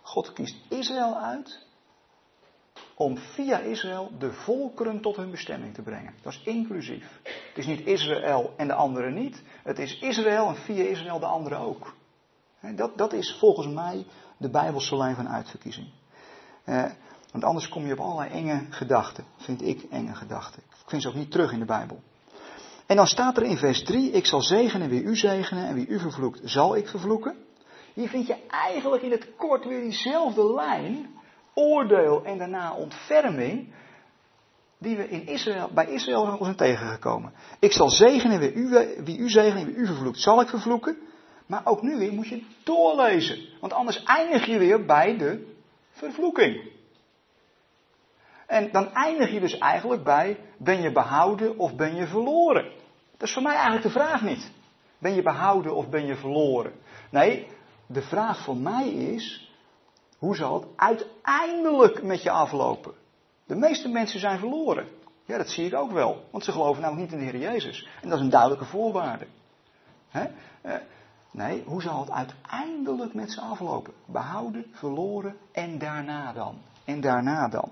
[0.03, 1.67] God kiest Israël uit
[2.95, 6.15] om via Israël de volkeren tot hun bestemming te brengen.
[6.23, 7.21] Dat is inclusief.
[7.23, 9.43] Het is niet Israël en de anderen niet.
[9.63, 11.95] Het is Israël en via Israël de anderen ook.
[12.75, 15.89] Dat, dat is volgens mij de Bijbelse lijn van uitverkiezing.
[17.33, 19.25] Want anders kom je op allerlei enge gedachten.
[19.37, 20.63] Vind ik enge gedachten.
[20.63, 22.03] Ik vind ze ook niet terug in de Bijbel.
[22.93, 25.87] En dan staat er in vers 3, ik zal zegenen wie u zegenen en wie
[25.87, 27.37] u vervloekt, zal ik vervloeken.
[27.95, 31.11] Hier vind je eigenlijk in het kort weer diezelfde lijn,
[31.55, 33.75] oordeel en daarna ontferming,
[34.79, 37.33] die we in Israël, bij Israël zijn tegengekomen.
[37.59, 38.69] Ik zal zegenen wie u,
[39.05, 40.97] wie u zegenen en wie u vervloekt, zal ik vervloeken.
[41.47, 45.55] Maar ook nu weer moet je doorlezen, want anders eindig je weer bij de
[45.91, 46.71] vervloeking.
[48.47, 52.81] En dan eindig je dus eigenlijk bij, ben je behouden of ben je verloren?
[53.23, 54.51] Dat is voor mij eigenlijk de vraag niet.
[54.99, 56.73] Ben je behouden of ben je verloren?
[57.11, 57.47] Nee,
[57.87, 59.53] de vraag voor mij is,
[60.19, 62.93] hoe zal het uiteindelijk met je aflopen?
[63.47, 64.89] De meeste mensen zijn verloren.
[65.25, 66.25] Ja, dat zie ik ook wel.
[66.31, 67.89] Want ze geloven namelijk niet in de Heer Jezus.
[68.01, 69.27] En dat is een duidelijke voorwaarde.
[70.09, 70.27] Hè?
[70.61, 70.75] Eh,
[71.31, 73.93] nee, hoe zal het uiteindelijk met ze aflopen?
[74.07, 76.59] Behouden, verloren en daarna dan?
[76.85, 77.71] En daarna dan?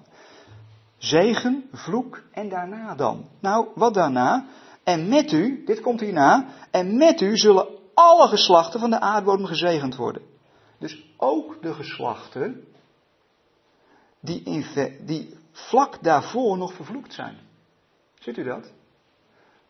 [0.98, 3.24] Zegen, vloek en daarna dan?
[3.40, 4.46] Nou, wat daarna?
[4.84, 9.46] En met u, dit komt hierna, en met u zullen alle geslachten van de aardbodem
[9.46, 10.22] gezegend worden.
[10.78, 12.64] Dus ook de geslachten
[14.20, 14.64] die,
[15.04, 17.38] die vlak daarvoor nog vervloekt zijn.
[18.18, 18.72] Ziet u dat?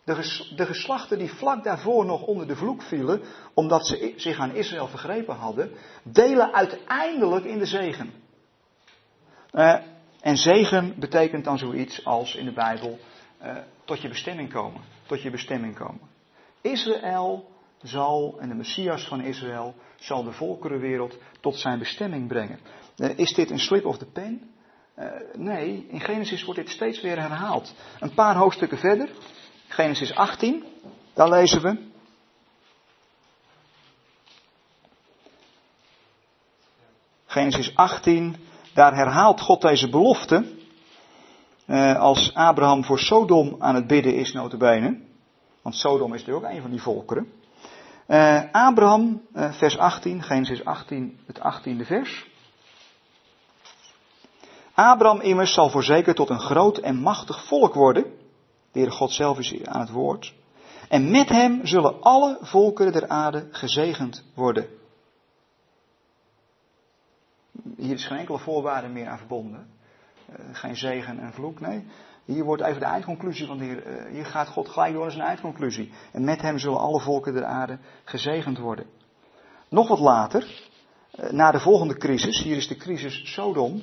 [0.04, 3.22] De, de geslachten die vlak daarvoor nog onder de vloek vielen,
[3.54, 8.12] omdat ze zich aan Israël vergrepen hadden, delen uiteindelijk in de zegen.
[9.52, 9.80] Uh,
[10.20, 12.98] en zegen betekent dan zoiets als in de Bijbel
[13.42, 14.80] uh, tot je bestemming komen.
[15.10, 16.00] Tot je bestemming komen.
[16.60, 17.50] Israël
[17.82, 22.58] zal, en de Messias van Israël, zal de volkerenwereld tot zijn bestemming brengen.
[22.96, 24.50] Uh, is dit een slip of the pen?
[24.98, 27.74] Uh, nee, in Genesis wordt dit steeds weer herhaald.
[28.00, 29.10] Een paar hoofdstukken verder,
[29.68, 30.64] Genesis 18,
[31.14, 31.88] daar lezen we.
[37.26, 38.36] Genesis 18,
[38.74, 40.58] daar herhaalt God deze belofte.
[41.70, 45.00] Uh, als Abraham voor Sodom aan het bidden is, notabene.
[45.62, 47.32] Want Sodom is natuurlijk ook een van die volkeren.
[48.08, 52.26] Uh, Abraham, uh, vers 18, Genesis 18, het 18e vers.
[54.74, 58.04] Abraham immers zal voorzeker tot een groot en machtig volk worden.
[58.72, 60.34] De Heer God zelf is aan het woord.
[60.88, 64.66] En met hem zullen alle volkeren der aarde gezegend worden.
[67.76, 69.78] Hier is geen enkele voorwaarde meer aan verbonden.
[70.30, 71.84] Uh, geen zegen en vloek, nee.
[72.24, 73.86] Hier wordt even de eindconclusie van de Heer.
[73.86, 75.92] Uh, hier gaat God gelijk door naar zijn eindconclusie.
[76.12, 78.86] En met hem zullen alle volken der aarde gezegend worden.
[79.68, 80.68] Nog wat later,
[81.14, 83.82] uh, na de volgende crisis, hier is de crisis Sodom.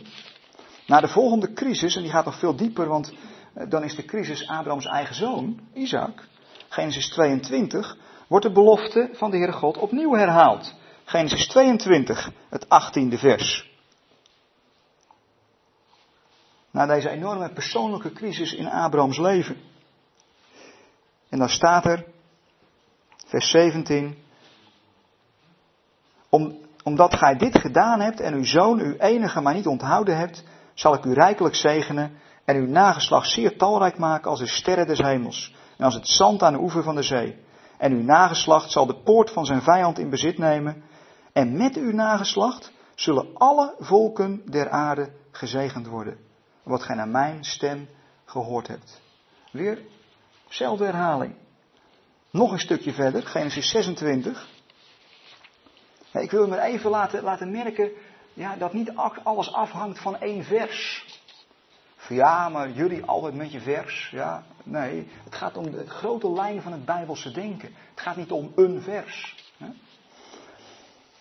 [0.86, 3.14] Na de volgende crisis, en die gaat nog veel dieper, want
[3.70, 6.28] dan is de crisis Abrahams eigen zoon, Isaac.
[6.70, 10.74] Genesis 22, wordt de belofte van de Heere God opnieuw herhaald.
[11.06, 13.77] Genesis 22, het 18e vers.
[16.78, 19.58] Na deze enorme persoonlijke crisis in Abrahams leven.
[21.30, 22.06] En dan staat er,
[23.26, 24.18] vers 17,
[26.30, 30.44] Om, omdat gij dit gedaan hebt en uw zoon, uw enige, maar niet onthouden hebt,
[30.74, 35.00] zal ik u rijkelijk zegenen en uw nageslacht zeer talrijk maken als de sterren des
[35.00, 37.44] hemels en als het zand aan de oever van de zee.
[37.78, 40.84] En uw nageslacht zal de poort van zijn vijand in bezit nemen.
[41.34, 46.27] En met uw nageslacht zullen alle volken der aarde gezegend worden.
[46.68, 47.88] Wat gij naar mijn stem
[48.26, 49.02] gehoord hebt.
[49.52, 49.82] Weer,
[50.50, 51.36] zelfde herhaling.
[52.30, 54.48] Nog een stukje verder, Genesis 26.
[56.12, 57.92] Ik wil me even laten, laten merken
[58.34, 58.92] ja, dat niet
[59.24, 61.06] alles afhangt van één vers.
[62.10, 64.10] Ja, maar jullie altijd met je vers.
[64.12, 67.74] Ja, nee, het gaat om de grote lijn van het Bijbelse denken.
[67.90, 69.36] Het gaat niet om een vers.
[69.58, 69.68] Hè?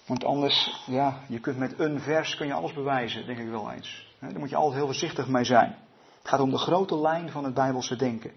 [0.07, 3.73] Want anders, ja, je kunt met een vers kun je alles bewijzen, denk ik wel
[3.73, 4.06] eens.
[4.31, 5.77] Daar moet je altijd heel voorzichtig mee zijn.
[6.19, 8.33] Het gaat om de grote lijn van het Bijbelse denken.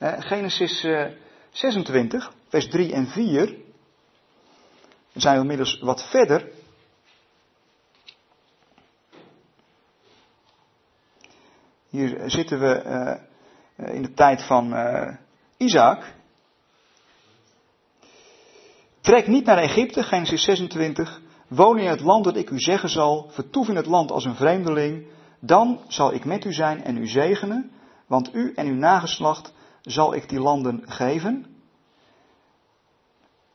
[0.00, 0.86] Genesis
[1.50, 3.46] 26, vers 3 en 4.
[5.12, 6.48] Dan zijn we inmiddels wat verder.
[11.88, 12.82] Hier zitten we
[13.76, 14.74] uh, in de tijd van
[15.56, 16.14] Isaac.
[19.00, 21.20] Trek niet naar Egypte, Genesis 26.
[21.48, 23.28] Woon in het land dat ik u zeggen zal.
[23.30, 25.06] Vertoef in het land als een vreemdeling.
[25.40, 27.70] Dan zal ik met u zijn en u zegenen.
[28.06, 31.46] Want u en uw nageslacht zal ik die landen geven.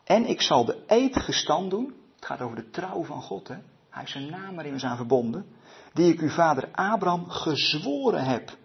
[0.03, 1.93] En ik zal de eed gestand doen.
[2.15, 3.47] Het gaat over de trouw van God.
[3.47, 3.55] Hè?
[3.89, 5.45] Hij is zijn naam erin aan verbonden
[5.95, 8.57] die ik uw vader Abraham gezworen heb.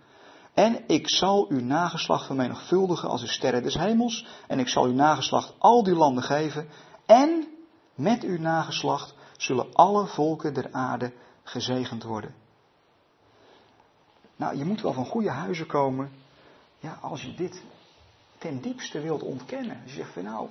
[0.55, 4.27] En ik zal uw nageslacht vermenigvuldigen als de sterren des hemels.
[4.47, 6.69] En ik zal uw nageslacht al die landen geven.
[7.07, 7.49] En
[7.95, 11.13] met uw nageslacht zullen alle volken der aarde
[11.43, 12.35] gezegend worden.
[14.41, 16.11] Nou, je moet wel van goede huizen komen.
[16.79, 17.63] Ja, als je dit
[18.39, 19.83] ten diepste wilt ontkennen.
[19.85, 20.49] Je zegt van nou,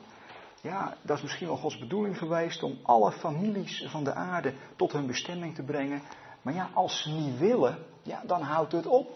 [0.62, 4.92] ja, dat is misschien wel Gods bedoeling geweest om alle families van de aarde tot
[4.92, 6.02] hun bestemming te brengen.
[6.42, 9.16] Maar ja, als ze niet willen, ja, dan houdt het op.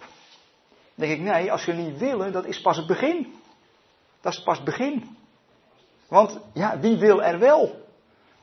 [0.96, 3.34] Dan denk ik, nee, als ze niet willen, dat is pas het begin.
[4.22, 5.18] Dat is pas het begin.
[6.08, 7.86] Want ja, wie wil er wel?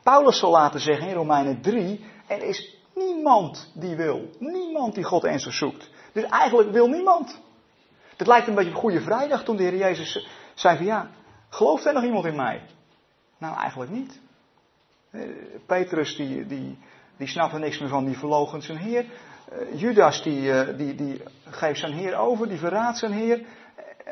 [0.03, 4.29] Paulus zal laten zeggen in Romeinen 3, er is niemand die wil.
[4.39, 5.89] Niemand die God ernstig zoekt.
[6.11, 7.39] Dus eigenlijk wil niemand.
[8.17, 11.09] Het lijkt een beetje op Goede Vrijdag toen de Heer Jezus zei van ja,
[11.49, 12.61] gelooft er nog iemand in mij?
[13.37, 14.19] Nou, eigenlijk niet.
[15.11, 15.21] Eh,
[15.65, 16.77] Petrus die, die,
[17.17, 19.05] die snapt er niks meer van, die verloochent zijn Heer.
[19.49, 23.45] Eh, Judas die, eh, die, die geeft zijn Heer over, die verraadt zijn Heer.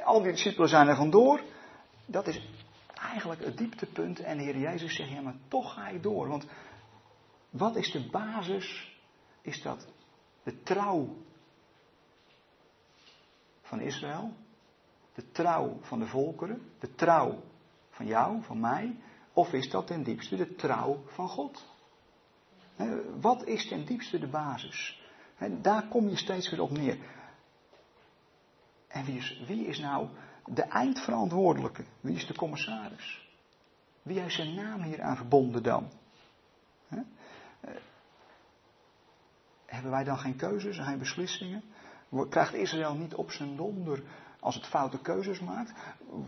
[0.04, 1.42] Al die discipelen zijn er vandoor.
[2.06, 2.42] Dat is
[3.12, 4.20] eigenlijk het dieptepunt.
[4.20, 6.28] En de Heer Jezus zegt, ja maar toch ga ik door.
[6.28, 6.46] Want
[7.50, 8.98] wat is de basis?
[9.42, 9.88] Is dat
[10.44, 11.16] de trouw
[13.70, 14.34] van Israël?
[15.14, 16.72] De trouw van de volkeren?
[16.80, 17.44] De trouw
[17.90, 18.96] van jou, van mij?
[19.34, 21.66] Of is dat ten diepste de trouw van God?
[23.20, 25.02] Wat is ten diepste de basis?
[25.62, 26.98] Daar kom je steeds weer op neer.
[28.88, 30.08] En wie is, wie is nou
[30.46, 31.84] de eindverantwoordelijke?
[32.00, 33.28] Wie is de commissaris?
[34.02, 35.92] Wie heeft zijn naam hier aan verbonden dan?
[39.66, 41.64] Hebben wij dan geen keuzes en geen beslissingen?
[42.30, 44.04] Krijgt Israël niet op zijn donder
[44.40, 45.74] als het foute keuzes maakt?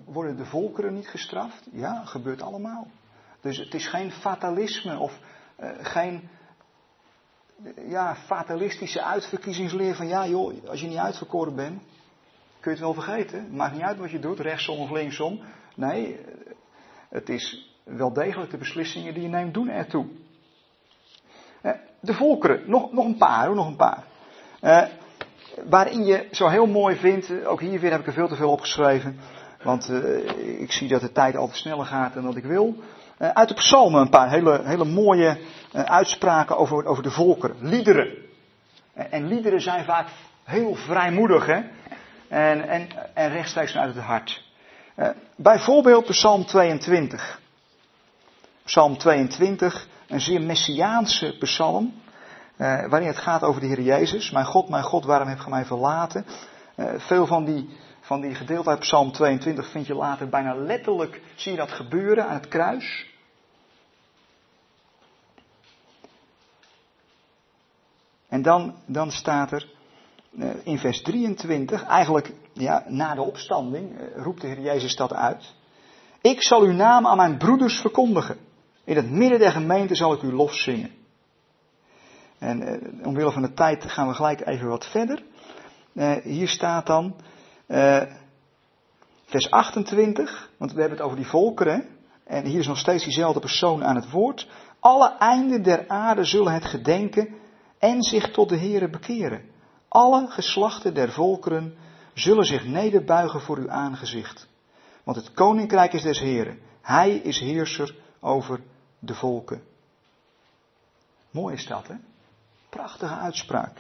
[0.06, 1.68] Worden de volkeren niet gestraft?
[1.72, 2.88] Ja, gebeurt allemaal.
[3.42, 5.20] Dus het is geen fatalisme of
[5.60, 6.30] uh, geen
[7.88, 11.82] ja, fatalistische uitverkiezingsleer van ja joh, als je niet uitverkoren bent,
[12.60, 13.56] kun je het wel vergeten.
[13.56, 15.42] Maakt niet uit wat je doet, rechtsom of linksom.
[15.76, 16.20] Nee,
[17.10, 20.06] het is wel degelijk de beslissingen die je neemt doen ertoe.
[21.62, 24.04] Eh, de volkeren, nog, nog een paar nog een paar.
[25.70, 28.52] Waarin je zo heel mooi vindt, ook hier weer heb ik er veel te veel
[28.52, 29.20] opgeschreven.
[29.64, 32.76] Want uh, ik zie dat de tijd altijd sneller gaat dan dat ik wil.
[33.20, 35.38] Uh, uit de psalmen een paar hele, hele mooie
[35.74, 37.56] uitspraken over, over de volkeren.
[37.60, 38.16] Liederen.
[38.93, 40.08] En, en, liederen zijn vaak
[40.43, 41.62] heel vrijmoedig hè.
[42.28, 44.43] En, en, en rechtstreeks uit het hart.
[45.36, 47.39] bijvoorbeeld Psalm 22.
[48.64, 52.01] Psalm 22, een zeer messiaanse psalm.
[52.62, 54.32] Uh, waarin het gaat over de Heer Jezus.
[54.32, 56.26] Mijn God, mijn God, waarom heb je mij verlaten?
[56.76, 61.22] Uh, veel van die, van die gedeelte uit Psalm 22 vind je later bijna letterlijk,
[61.36, 63.09] zie je dat gebeuren aan het kruis.
[68.28, 69.68] En dan, dan staat er
[70.32, 75.53] uh, in vers 23, eigenlijk ja, na de opstanding, roept de Heer Jezus dat uit.
[76.22, 78.38] Ik zal uw naam aan mijn broeders verkondigen.
[78.84, 80.99] In het midden der gemeente zal ik uw lof zingen.
[82.42, 85.24] En uh, omwille van de tijd gaan we gelijk even wat verder.
[85.94, 87.16] Uh, hier staat dan
[87.68, 88.02] uh,
[89.26, 91.88] vers 28, want we hebben het over die volkeren.
[92.24, 94.48] En hier is nog steeds diezelfde persoon aan het woord.
[94.80, 97.36] Alle einden der aarde zullen het gedenken
[97.80, 99.42] en zich tot de Here bekeren.
[99.88, 101.76] Alle geslachten der volkeren
[102.14, 104.48] zullen zich nederbuigen voor uw aangezicht.
[105.04, 106.60] Want het koninkrijk is des Heren.
[106.82, 108.60] Hij is heerser over
[109.00, 109.62] de volken.
[111.32, 111.96] Mooi is dat, hè?
[112.72, 113.72] Prachtige uitspraak.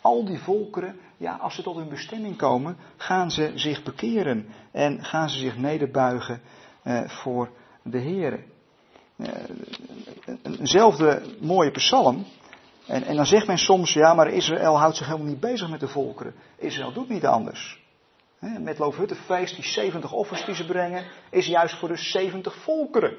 [0.00, 5.04] Al die volkeren, ja, als ze tot hun bestemming komen, gaan ze zich bekeren en
[5.04, 6.40] gaan ze zich nederbuigen
[6.82, 7.50] eh, voor
[7.82, 8.44] de Heer.
[9.16, 9.28] Eh,
[10.42, 12.26] eenzelfde mooie psalm.
[12.86, 15.80] En, en dan zegt men soms, ja, maar Israël houdt zich helemaal niet bezig met
[15.80, 16.34] de volkeren.
[16.56, 17.82] Israël doet niet anders.
[18.38, 23.16] Met Loofhuttenfeest, die 70 offers die ze brengen, is juist voor de 70 volkeren.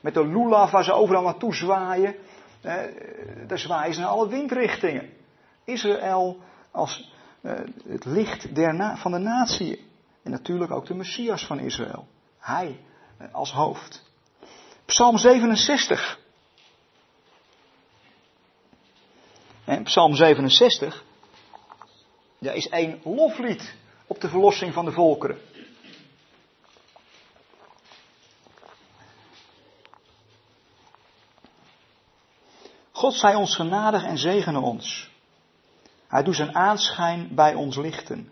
[0.00, 2.14] Met de lulav waar ze overal naartoe zwaaien,
[3.46, 5.10] daar zwaaien ze naar alle windrichtingen.
[5.64, 6.40] Israël
[6.70, 7.52] als uh,
[7.88, 8.48] het licht
[8.94, 9.88] van de natie.
[10.22, 12.06] En natuurlijk ook de Messias van Israël.
[12.38, 12.80] Hij
[13.20, 14.08] uh, als hoofd.
[14.84, 16.18] Psalm 67.
[19.64, 21.04] En Psalm 67
[22.38, 23.74] ja, is een loflied
[24.06, 25.38] op de verlossing van de volkeren.
[33.00, 35.10] God zij ons genadig en zegene ons.
[36.08, 38.30] Hij doet zijn aanschijn bij ons lichten.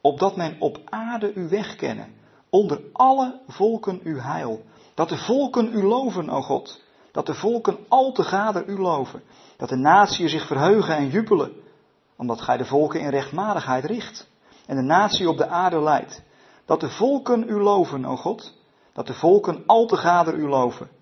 [0.00, 2.14] Opdat men op aarde u weg kennen,
[2.48, 4.62] onder alle volken uw heil.
[4.94, 6.82] Dat de volken u loven, o God.
[7.12, 9.22] Dat de volken al te gader u loven.
[9.56, 11.52] Dat de natieën zich verheugen en jubelen.
[12.16, 14.28] Omdat gij de volken in rechtmatigheid richt.
[14.66, 16.22] En de natie op de aarde leidt.
[16.64, 18.54] Dat de volken u loven, o God.
[18.92, 20.98] Dat de volken al te gader u loven.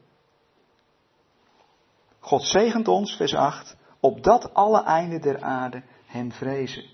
[2.28, 6.84] God zegent ons, vers 8, opdat alle einden der aarde hem vrezen.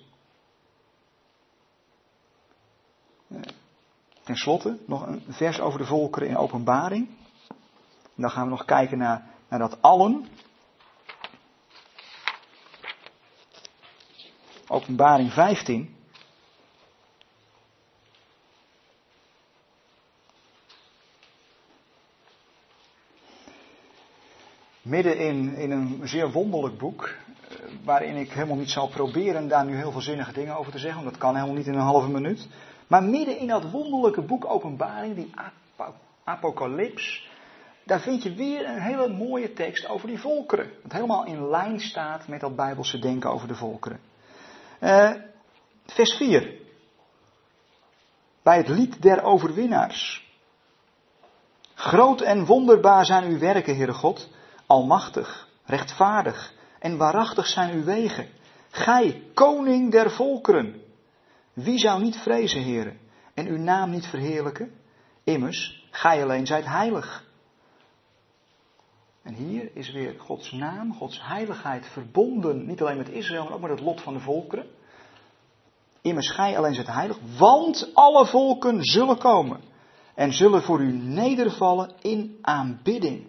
[4.22, 7.08] Ten slotte nog een vers over de volkeren in openbaring.
[8.14, 10.26] dan gaan we nog kijken naar, naar dat allen.
[14.68, 15.96] Openbaring 15.
[24.84, 29.64] Midden in, in een zeer wonderlijk boek, eh, waarin ik helemaal niet zal proberen daar
[29.64, 31.80] nu heel veel zinnige dingen over te zeggen, want dat kan helemaal niet in een
[31.80, 32.48] halve minuut.
[32.86, 35.32] Maar midden in dat wonderlijke boek Openbaring, die
[36.24, 37.28] Apocalyps,
[37.84, 40.70] daar vind je weer een hele mooie tekst over die volkeren.
[40.82, 44.00] Dat helemaal in lijn staat met dat Bijbelse denken over de volkeren.
[44.80, 45.10] Uh,
[45.86, 46.54] vers 4.
[48.42, 50.32] Bij het lied der overwinnaars.
[51.74, 54.30] Groot en wonderbaar zijn uw werken, Heere God.
[54.66, 58.28] Almachtig, rechtvaardig en waarachtig zijn uw wegen.
[58.70, 60.82] Gij, koning der volkeren.
[61.52, 62.98] Wie zou niet vrezen, heren,
[63.34, 64.72] en uw naam niet verheerlijken?
[65.24, 67.24] Immers, gij alleen zijt heilig.
[69.22, 73.60] En hier is weer Gods naam, Gods heiligheid verbonden, niet alleen met Israël, maar ook
[73.60, 74.66] met het lot van de volkeren.
[76.00, 79.60] Immers, gij alleen zijt heilig, want alle volken zullen komen
[80.14, 83.26] en zullen voor u nedervallen in aanbidding,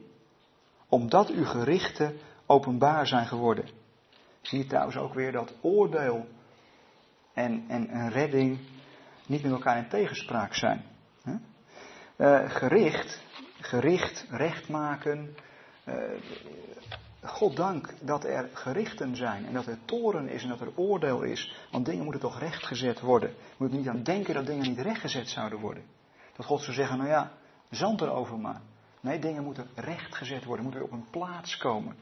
[0.95, 3.69] omdat uw gerichten openbaar zijn geworden.
[4.41, 6.27] Zie je trouwens ook weer dat oordeel
[7.33, 8.59] en, en een redding
[9.27, 10.83] niet met elkaar in tegenspraak zijn.
[12.17, 13.21] Uh, gericht,
[13.59, 15.35] gericht, recht maken.
[15.85, 15.95] Uh,
[17.21, 21.21] God dank dat er gerichten zijn en dat er toren is en dat er oordeel
[21.21, 21.67] is.
[21.71, 23.29] Want dingen moeten toch rechtgezet worden.
[23.29, 25.83] Je moet niet aan denken dat dingen niet rechtgezet zouden worden.
[26.35, 27.31] Dat God zou zeggen, nou ja,
[27.69, 28.61] zand erover maar.
[29.05, 31.97] Nee, dingen moeten rechtgezet worden, moeten op een plaats komen.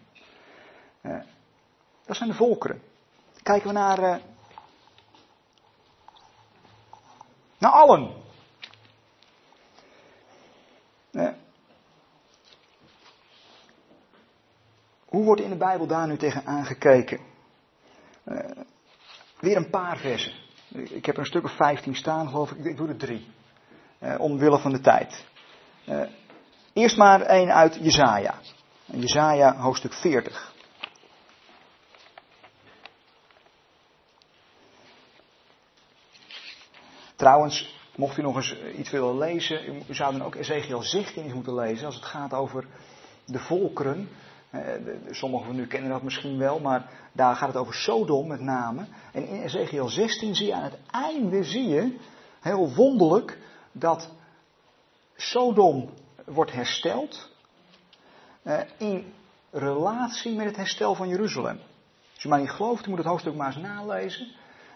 [1.01, 1.21] Uh,
[2.05, 2.81] dat zijn de volkeren.
[3.41, 4.21] Kijken we naar
[7.57, 8.13] Naar allen.
[15.05, 17.19] Hoe wordt in de Bijbel daar nu tegen aangekeken?
[19.39, 20.33] Weer een paar versen.
[20.69, 22.65] Ik heb er een stuk of 15 staan, geloof ik.
[22.65, 23.27] Ik doe er drie.
[24.17, 25.25] Omwille van de tijd.
[26.73, 28.35] Eerst maar één uit Jezaja.
[28.85, 30.53] Jezaja hoofdstuk 40.
[37.15, 41.33] Trouwens, mocht u nog eens iets willen lezen, u zou dan ook Ezekiel 16 eens
[41.33, 42.65] moeten lezen als het gaat over
[43.25, 44.09] de volkeren.
[44.49, 44.61] Eh,
[45.09, 48.85] sommigen van u kennen dat misschien wel, maar daar gaat het over Sodom met name.
[49.11, 51.97] En in Ezekiel 16 zie je aan het einde, zie je,
[52.41, 53.37] heel wonderlijk,
[53.71, 54.09] dat
[55.15, 55.89] Sodom
[56.25, 57.29] wordt hersteld
[58.43, 59.13] eh, in
[59.51, 61.59] relatie met het herstel van Jeruzalem.
[62.13, 64.27] Als je mij niet gelooft, moet het hoofdstuk maar eens nalezen.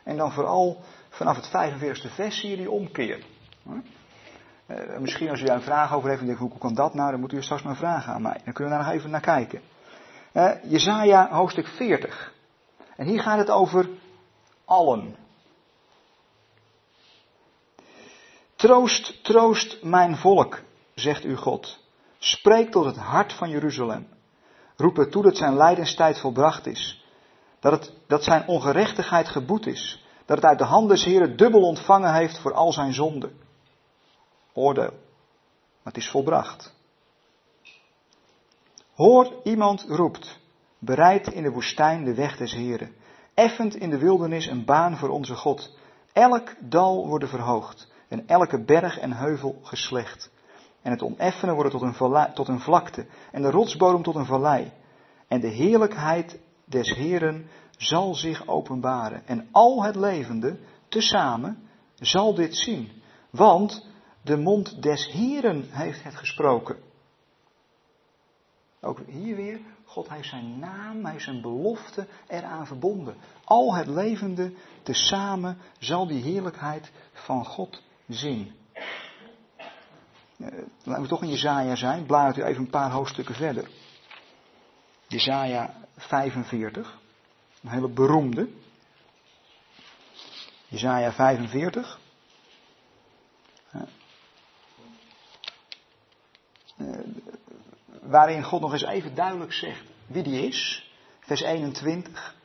[0.04, 3.24] En dan vooral vanaf het 45e vers zie je die omkeer.
[4.68, 7.12] Uh, misschien als u daar een vraag over heeft en denkt, hoe kan dat nou?
[7.12, 8.42] Dan moet u straks maar vragen aan mij.
[8.44, 9.62] Dan kunnen we daar nog even naar kijken.
[10.34, 12.34] Uh, Jezaja hoofdstuk 40.
[12.96, 13.90] En hier gaat het over
[14.66, 15.16] allen.
[18.56, 20.60] Troost, troost mijn volk,
[21.00, 21.80] zegt u God.
[22.18, 24.08] Spreek tot het hart van Jeruzalem.
[24.76, 27.06] Roep het toe dat zijn lijdenstijd volbracht is.
[27.60, 30.06] Dat, het, dat zijn ongerechtigheid geboet is.
[30.26, 33.38] Dat het uit de hand des Heren dubbel ontvangen heeft voor al zijn zonden.
[34.54, 34.92] Oordeel.
[35.84, 36.76] Maar het is volbracht.
[38.96, 40.40] Hoor, iemand roept.
[40.80, 42.96] Bereid in de woestijn de weg des Heren.
[43.34, 45.78] Effend in de wildernis een baan voor onze God.
[46.14, 47.88] Elk dal wordt verhoogd.
[48.08, 50.30] En elke berg en heuvel geslecht.
[50.88, 53.06] En het oneffenen wordt tot een, tot een vlakte.
[53.32, 54.72] En de rotsbodem tot een vallei.
[55.28, 59.28] En de heerlijkheid des Heren zal zich openbaren.
[59.28, 60.60] En al het levende,
[60.90, 62.90] tezamen, zal dit zien.
[63.30, 63.86] Want
[64.22, 66.78] de mond des Heren heeft het gesproken.
[68.82, 73.16] Ook hier weer, God heeft zijn naam, hij heeft zijn belofte eraan verbonden.
[73.44, 78.56] Al het levende, tezamen, zal die heerlijkheid van God zien.
[80.38, 80.48] Uh,
[80.84, 83.70] laten we toch in Jezaja zijn, bladert u even een paar hoofdstukken verder.
[85.08, 86.98] Jezaja 45.
[87.64, 88.50] Een hele beroemde.
[90.68, 92.00] Jezaja 45.
[96.78, 97.00] Uh,
[98.02, 100.92] waarin God nog eens even duidelijk zegt wie die is.
[101.20, 102.36] Vers 21.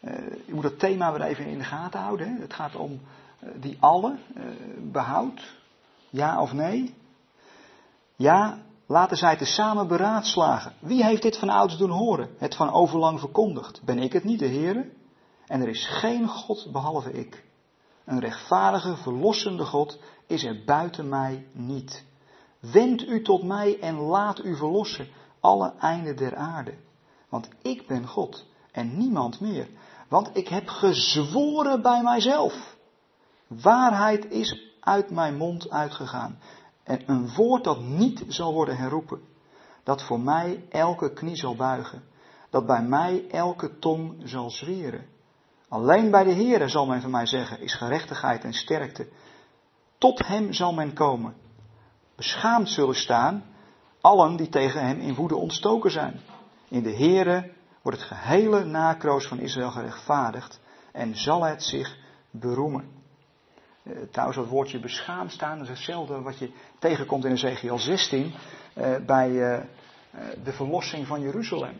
[0.00, 0.12] Uh,
[0.46, 2.34] je moet dat thema weer even in de gaten houden.
[2.34, 2.40] Hè?
[2.40, 3.00] Het gaat om
[3.60, 4.44] die alle, uh,
[4.92, 5.56] behoud,
[6.10, 6.94] ja of nee.
[8.16, 10.72] Ja, laten zij tezamen beraadslagen.
[10.78, 12.28] Wie heeft dit van ouders doen horen?
[12.38, 13.82] Het van overlang verkondigd.
[13.84, 14.90] Ben ik het niet, de Heere?
[15.46, 17.44] En er is geen God behalve ik.
[18.04, 22.04] Een rechtvaardige, verlossende God is er buiten mij niet.
[22.60, 25.08] Wend u tot mij en laat u verlossen,
[25.40, 26.74] alle einden der aarde.
[27.28, 29.68] Want ik ben God en niemand meer.
[30.08, 32.73] Want ik heb gezworen bij mijzelf.
[33.62, 36.38] Waarheid is uit mijn mond uitgegaan.
[36.82, 39.20] En een woord dat niet zal worden herroepen.
[39.82, 42.02] Dat voor mij elke knie zal buigen.
[42.50, 45.06] Dat bij mij elke tong zal zweren.
[45.68, 49.08] Alleen bij de Heere zal men van mij zeggen, is gerechtigheid en sterkte.
[49.98, 51.34] Tot hem zal men komen.
[52.16, 53.44] Beschaamd zullen staan
[54.00, 56.20] allen die tegen hem in woede ontstoken zijn.
[56.68, 57.52] In de Heere
[57.82, 60.60] wordt het gehele nakroos van Israël gerechtvaardigd
[60.92, 61.96] en zal het zich
[62.30, 63.03] beroemen.
[63.84, 68.34] Uh, trouwens, dat woordje beschaamd staan is hetzelfde wat je tegenkomt in Ezekiel 16
[68.74, 69.58] uh, bij uh,
[70.44, 71.76] de verlossing van Jeruzalem.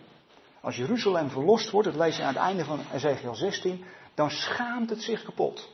[0.60, 3.84] Als Jeruzalem verlost wordt, dat lees je aan het einde van Ezekiel 16,
[4.14, 5.70] dan schaamt het zich kapot.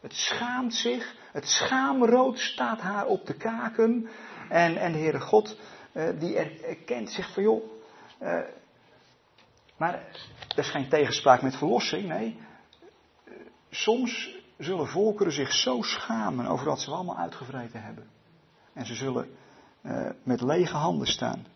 [0.00, 4.08] Het schaamt zich, het schaamrood staat haar op de kaken.
[4.48, 5.56] En, en de Heere God,
[6.18, 7.62] die erkent zich van joh.
[9.76, 10.02] Maar
[10.48, 12.40] dat is geen tegenspraak met verlossing, nee.
[13.70, 18.06] Soms zullen volkeren zich zo schamen over wat ze allemaal uitgevreten hebben.
[18.72, 19.28] En ze zullen
[20.22, 21.46] met lege handen staan.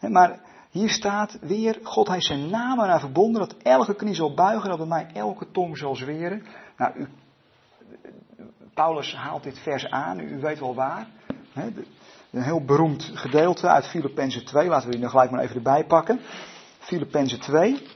[0.00, 4.68] Maar hier staat weer, God heeft zijn naam aan verbonden, dat elke knie zal buigen,
[4.68, 6.46] dat bij mij elke tong zal zweren.
[6.76, 7.08] Nou, u,
[8.74, 11.06] Paulus haalt dit vers aan, u weet wel waar.
[12.30, 15.84] Een heel beroemd gedeelte uit Filippenzen 2, laten we die nog gelijk maar even erbij
[15.84, 16.20] pakken.
[16.78, 17.86] Filippenzen 2.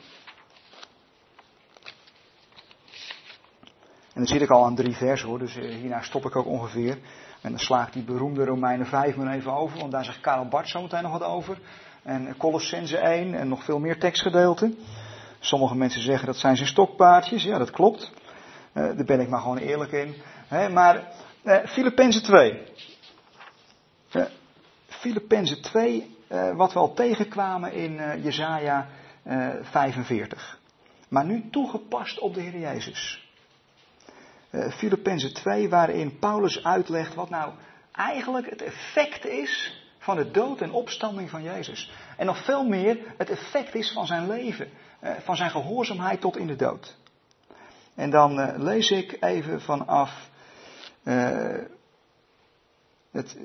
[4.14, 6.98] En dan zit ik al aan drie versen hoor, dus hierna stop ik ook ongeveer.
[7.40, 10.68] En dan slaagt die beroemde Romeinen 5 maar even over, want daar zegt Karel Bart
[10.68, 11.58] zo meteen nog wat over.
[12.02, 14.78] En Colossense 1 en nog veel meer tekstgedeelten.
[15.38, 17.42] Sommige mensen zeggen dat zijn zijn stokpaardjes.
[17.42, 18.12] Ja, dat klopt.
[18.72, 20.14] Uh, daar ben ik maar gewoon eerlijk in.
[20.72, 21.12] Maar
[21.42, 22.62] uh, Filippenzen 2.
[24.12, 24.24] Uh,
[24.86, 28.86] Filippenzen 2, uh, wat we al tegenkwamen in Jezaja
[29.62, 30.58] 45.
[31.08, 33.23] Maar nu toegepast op de Heer Jezus.
[34.70, 37.52] Filippenzen 2, waarin Paulus uitlegt wat nou
[37.92, 41.92] eigenlijk het effect is van de dood en opstanding van Jezus.
[42.16, 44.68] En nog veel meer het effect is van zijn leven,
[45.00, 46.96] van zijn gehoorzaamheid tot in de dood.
[47.94, 50.30] En dan uh, lees ik even vanaf
[53.10, 53.36] het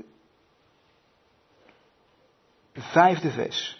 [2.74, 3.78] vijfde vers.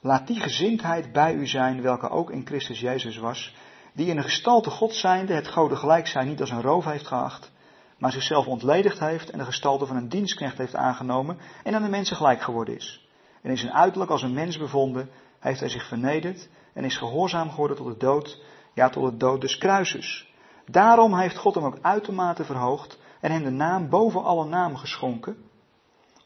[0.00, 3.54] Laat die gezindheid bij u zijn, welke ook in Christus Jezus was,
[3.94, 7.06] die in de gestalte God zijnde het Gode gelijk zijn niet als een roof heeft
[7.06, 7.52] geacht,
[7.98, 11.88] maar zichzelf ontledigd heeft en de gestalte van een dienstknecht heeft aangenomen en aan de
[11.88, 13.08] mensen gelijk geworden is.
[13.42, 17.50] En in zijn uiterlijk als een mens bevonden, heeft hij zich vernederd en is gehoorzaam
[17.50, 18.42] geworden tot de dood,
[18.72, 20.32] ja tot de dood des kruises.
[20.66, 25.36] Daarom heeft God hem ook uitermate verhoogd en hem de naam boven alle namen geschonken,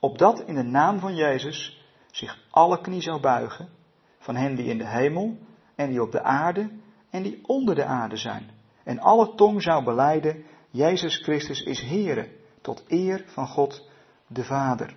[0.01, 3.69] opdat in de naam van Jezus zich alle knie zou buigen,
[4.19, 5.39] van hen die in de hemel
[5.75, 6.71] en die op de aarde
[7.11, 8.51] en die onder de aarde zijn.
[8.85, 12.29] En alle tong zou beleiden, Jezus Christus is Heere,
[12.61, 13.89] tot eer van God
[14.27, 14.97] de Vader.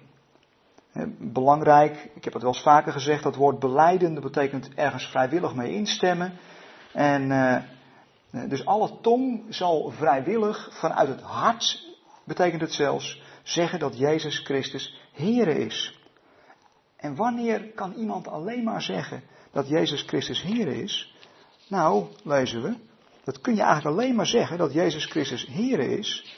[1.17, 5.55] Belangrijk, ik heb het wel eens vaker gezegd, dat woord beleiden, dat betekent ergens vrijwillig
[5.55, 6.33] mee instemmen.
[6.93, 11.87] En uh, dus alle tong zal vrijwillig vanuit het hart,
[12.23, 15.99] betekent het zelfs, zeggen dat Jezus Christus Heere is.
[16.95, 21.15] En wanneer kan iemand alleen maar zeggen dat Jezus Christus Heere is?
[21.71, 22.75] Nou, lezen we,
[23.23, 26.35] dat kun je eigenlijk alleen maar zeggen dat Jezus Christus Heere is.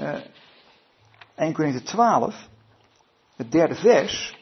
[0.00, 0.14] Uh,
[1.34, 2.48] 1 Corinthië 12,
[3.36, 4.36] het derde vers.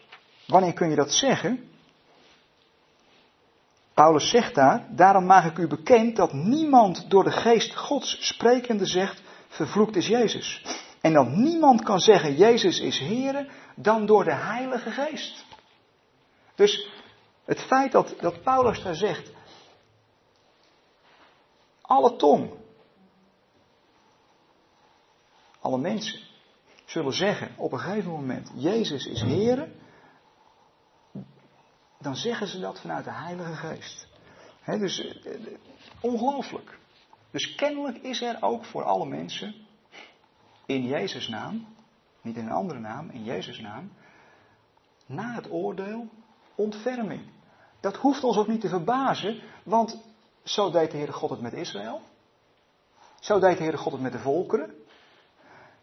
[0.47, 1.69] Wanneer kun je dat zeggen?
[3.95, 8.87] Paulus zegt daar, daarom maak ik u bekend dat niemand door de geest Gods sprekende
[8.87, 10.65] zegt, vervloekt is Jezus.
[11.01, 15.45] En dat niemand kan zeggen, Jezus is Heere, dan door de Heilige Geest.
[16.55, 16.89] Dus
[17.45, 19.35] het feit dat, dat Paulus daar zegt,
[21.87, 22.51] alle tong,
[25.61, 26.21] alle mensen
[26.85, 29.73] zullen zeggen op een gegeven moment, Jezus is Heere,
[31.99, 34.07] dan zeggen ze dat vanuit de Heilige Geest.
[34.65, 35.17] Dus
[36.01, 36.79] ongelooflijk.
[37.31, 39.55] Dus kennelijk is er ook voor alle mensen
[40.67, 41.67] in Jezus' naam,
[42.23, 43.93] niet in een andere naam, in Jezus' naam,
[45.07, 46.09] na het oordeel
[46.55, 47.23] ontferming.
[47.81, 50.06] Dat hoeft ons ook niet te verbazen, want
[50.49, 52.03] zo deed de Heere God het met Israël.
[53.21, 54.75] Zo deed de Heere God het met de volkeren.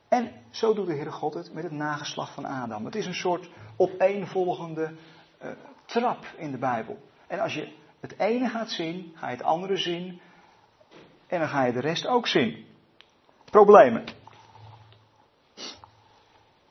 [0.07, 2.85] En zo doet de Heere God het met het nageslacht van Adam.
[2.85, 4.93] Het is een soort opeenvolgende
[5.43, 5.49] uh,
[5.85, 6.97] trap in de Bijbel.
[7.27, 10.21] En als je het ene gaat zien, ga je het andere zien.
[11.27, 12.65] En dan ga je de rest ook zien.
[13.49, 14.05] Problemen.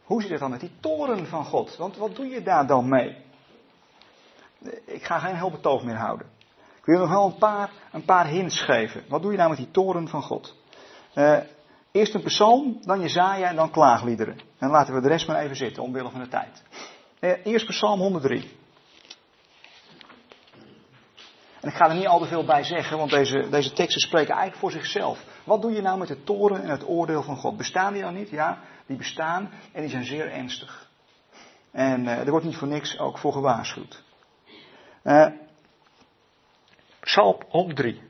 [0.04, 1.76] Hoe zit het dan met die toren van God?
[1.76, 3.16] Want wat doe je daar dan mee?
[4.84, 6.31] Ik ga geen heel betoog meer houden.
[6.82, 9.04] Ik wil nog wel een paar, een paar hints geven.
[9.08, 10.56] Wat doe je nou met die toren van God?
[11.14, 11.38] Uh,
[11.92, 14.40] eerst een psalm, dan Jezaja en dan klaagliederen.
[14.58, 16.62] En laten we de rest maar even zitten, omwille van de tijd.
[17.20, 18.60] Uh, eerst psalm 103.
[21.60, 24.34] En ik ga er niet al te veel bij zeggen, want deze, deze teksten spreken
[24.34, 25.24] eigenlijk voor zichzelf.
[25.44, 27.56] Wat doe je nou met de toren en het oordeel van God?
[27.56, 28.30] Bestaan die dan niet?
[28.30, 30.90] Ja, die bestaan en die zijn zeer ernstig.
[31.70, 34.02] En uh, er wordt niet voor niks ook voor gewaarschuwd.
[35.04, 35.26] Uh,
[37.04, 38.00] Psalm 103.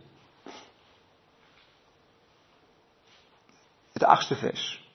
[3.93, 4.91] Het achtste vers.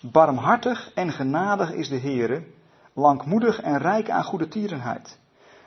[0.00, 2.44] Barmhartig en genadig is de Heere,
[2.92, 5.18] langmoedig en rijk aan goede tierenheid.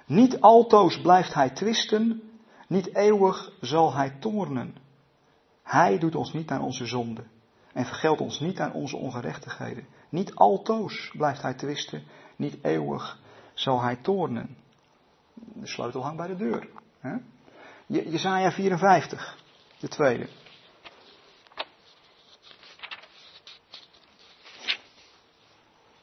[0.06, 2.22] Niet altoos blijft hij twisten,
[2.68, 4.76] niet eeuwig zal hij toornen.
[5.64, 7.32] Hij doet ons niet aan onze zonden
[7.74, 9.88] en vergeldt ons niet aan onze ongerechtigheden.
[10.10, 12.04] Niet altoos blijft hij twisten,
[12.36, 13.20] niet eeuwig
[13.54, 14.63] zal hij toornen.
[15.46, 16.70] De sleutel hangt bij de deur.
[17.00, 17.16] Hè?
[17.86, 19.38] Jezaja 54,
[19.80, 20.28] de tweede.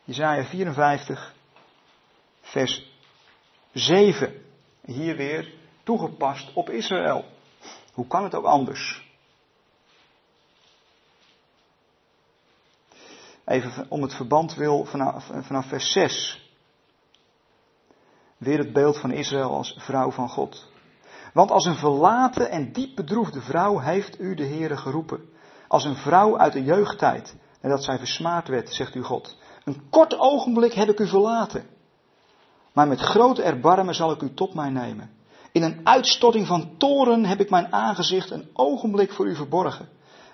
[0.05, 1.35] Jezaja 54,
[2.41, 2.93] vers
[3.73, 4.45] 7.
[4.85, 7.25] Hier weer toegepast op Israël.
[7.93, 9.09] Hoe kan het ook anders?
[13.45, 16.40] Even om het verband wil vanaf, vanaf vers 6.
[18.41, 20.69] Weer het beeld van Israël als vrouw van God.
[21.33, 25.21] Want als een verlaten en diep bedroefde vrouw heeft u de Heere geroepen.
[25.69, 29.37] Als een vrouw uit de jeugdtijd, nadat zij versmaad werd, zegt u God.
[29.65, 31.67] Een kort ogenblik heb ik u verlaten.
[32.73, 35.11] Maar met grote erbarmen zal ik u tot mij nemen.
[35.53, 39.89] In een uitstorting van toren heb ik mijn aangezicht een ogenblik voor u verborgen.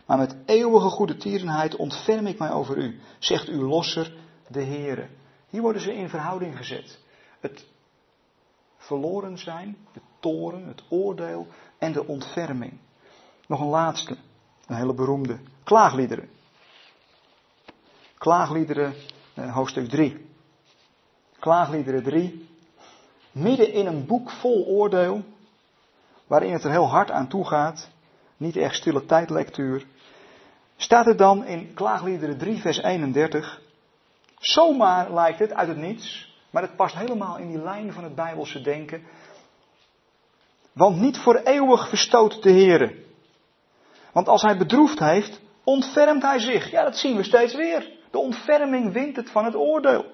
[0.07, 4.15] Maar met eeuwige goede tierenheid ontferm ik mij over u, zegt uw losser,
[4.49, 5.09] de Heere.
[5.49, 6.99] Hier worden ze in verhouding gezet.
[7.41, 7.65] Het
[8.87, 11.47] verloren zijn, de toren, het oordeel
[11.79, 12.79] en de ontferming.
[13.47, 14.17] Nog een laatste,
[14.67, 15.39] een hele beroemde.
[15.65, 16.29] Klaagliederen.
[18.19, 18.95] Klaagliederen,
[19.35, 20.27] eh, hoofdstuk 3.
[21.39, 22.49] Klaagliederen 3.
[23.33, 25.23] Midden in een boek vol oordeel,
[26.27, 27.91] waarin het er heel hard aan toe gaat,
[28.37, 29.87] niet echt stille tijdlectuur,
[30.77, 33.61] staat er dan in Klaagliederen 3, vers 31.
[34.39, 38.15] Zomaar lijkt het uit het niets, maar het past helemaal in die lijn van het
[38.15, 39.03] Bijbelse denken.
[40.73, 42.95] Want niet voor eeuwig verstoot de Heer.
[44.13, 46.71] Want als hij bedroefd heeft, ontfermt hij zich.
[46.71, 47.91] Ja, dat zien we steeds weer.
[48.11, 50.05] De ontferming wint het van het oordeel.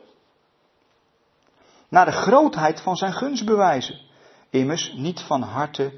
[1.89, 4.01] Naar de grootheid van zijn gunstbewijzen.
[4.51, 5.93] Immers niet van harte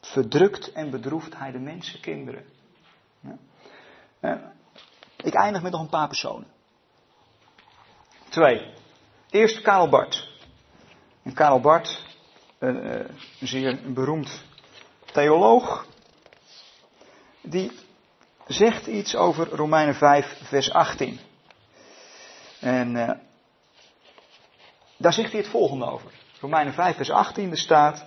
[0.00, 2.44] verdrukt en bedroeft hij de mensenkinderen.
[4.20, 4.52] Ja.
[5.16, 6.46] Ik eindig met nog een paar personen.
[8.28, 8.78] Twee.
[9.30, 10.28] Eerst Karel Bart.
[11.22, 12.04] En Karel Bart,
[12.58, 13.08] een, eh,
[13.40, 14.44] een zeer beroemd
[15.12, 15.86] theoloog,
[17.40, 17.72] die
[18.46, 21.18] zegt iets over Romeinen 5, vers 18.
[22.60, 23.10] En uh,
[24.96, 26.10] daar zegt hij het volgende over.
[26.40, 28.06] Romeinen 5, vers 18, er staat: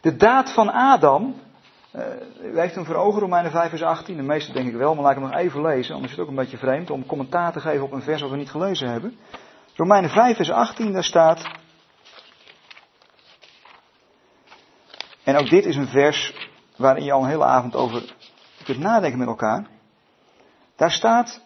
[0.00, 1.42] De daad van Adam.
[1.96, 2.02] Uh,
[2.42, 4.16] u heeft hem voor ogen, Romeinen 5, vers 18.
[4.16, 5.94] De meeste denk ik wel, maar laat ik hem nog even lezen.
[5.94, 8.30] Anders is het ook een beetje vreemd om commentaar te geven op een vers wat
[8.30, 9.18] we niet gelezen hebben.
[9.76, 11.42] Romeinen 5, vers 18, daar staat.
[15.24, 18.14] En ook dit is een vers waarin je al een hele avond over
[18.64, 19.66] kunt nadenken met elkaar.
[20.76, 21.42] Daar staat.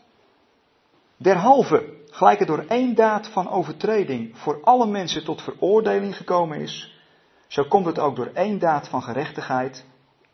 [1.16, 6.98] Derhalve, gelijk het door één daad van overtreding voor alle mensen tot veroordeling gekomen is,
[7.46, 9.86] zo komt het ook door één daad van gerechtigheid,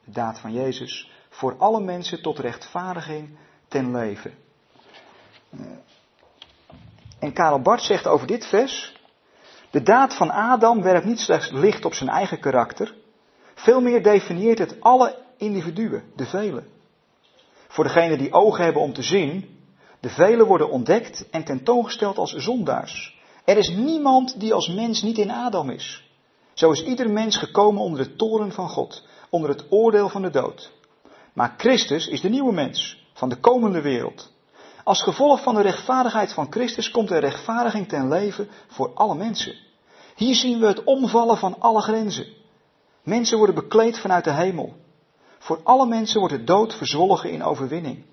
[0.05, 3.39] de daad van Jezus, voor alle mensen tot rechtvaardiging
[3.69, 4.35] ten leven.
[7.25, 8.93] En Karel Bart zegt over dit vers,
[9.71, 12.95] de daad van Adam werpt niet slechts licht op zijn eigen karakter,
[13.55, 16.67] veel meer definieert het alle individuen, de velen.
[17.69, 19.59] Voor degenen die ogen hebben om te zien,
[20.01, 23.21] de velen worden ontdekt en tentoongesteld als zondaars.
[23.45, 26.11] Er is niemand die als mens niet in Adam is.
[26.53, 30.31] Zo is ieder mens gekomen onder de toren van God, onder het oordeel van de
[30.31, 30.73] dood.
[31.33, 34.33] Maar Christus is de nieuwe mens van de komende wereld.
[34.85, 39.55] Als gevolg van de rechtvaardigheid van Christus komt er rechtvaardiging ten leven voor alle mensen.
[40.15, 42.27] Hier zien we het omvallen van alle grenzen.
[43.03, 44.77] Mensen worden bekleed vanuit de hemel.
[45.39, 48.05] Voor alle mensen wordt de dood verzwolgen in overwinning.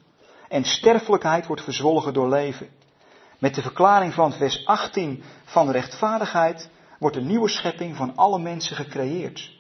[0.48, 2.70] en sterfelijkheid wordt verzwolgen door leven.
[3.40, 6.70] Met de verklaring van vers 18 van de rechtvaardigheid
[7.00, 9.52] wordt een nieuwe schepping van alle mensen gecreëerd.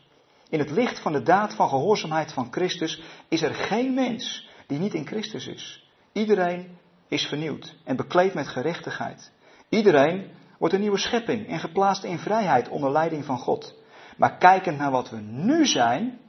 [0.50, 4.80] In het licht van de daad van gehoorzaamheid van Christus is er geen mens die
[4.80, 5.88] niet in Christus is.
[6.12, 6.78] Iedereen
[7.12, 9.32] is vernieuwd en bekleed met gerechtigheid.
[9.70, 13.76] Iedereen wordt een nieuwe schepping en geplaatst in vrijheid onder leiding van God.
[14.18, 16.20] Maar kijkend naar wat we nu zijn,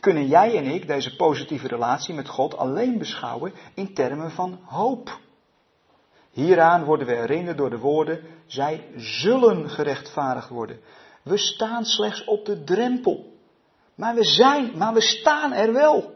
[0.00, 5.20] kunnen jij en ik deze positieve relatie met God alleen beschouwen in termen van hoop.
[6.30, 10.80] Hieraan worden we herinnerd door de woorden, zij zullen gerechtvaardigd worden.
[11.22, 13.32] We staan slechts op de drempel.
[13.94, 16.14] Maar we zijn, maar we staan er wel.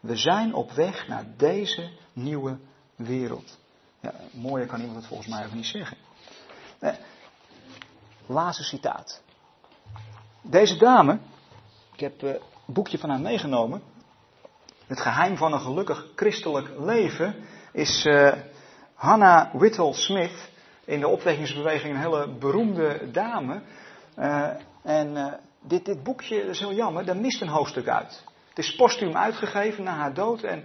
[0.00, 2.58] We zijn op weg naar deze nieuwe
[2.98, 3.58] wereld.
[4.00, 5.96] Ja, mooier kan iemand het volgens mij ook niet zeggen.
[6.78, 6.94] Eh,
[8.26, 9.22] laatste citaat.
[10.42, 11.18] Deze dame,
[11.92, 13.82] ik heb eh, een boekje van haar meegenomen.
[14.86, 17.34] Het geheim van een gelukkig christelijk leven
[17.72, 18.32] is uh,
[18.94, 20.50] Hannah Whittle Smith.
[20.84, 23.62] In de opwekkingsbeweging een hele beroemde dame.
[24.82, 28.24] En dit, dit boekje, is heel jammer, daar mist een hoofdstuk uit.
[28.48, 30.42] Het is postuum uitgegeven na haar dood.
[30.42, 30.64] En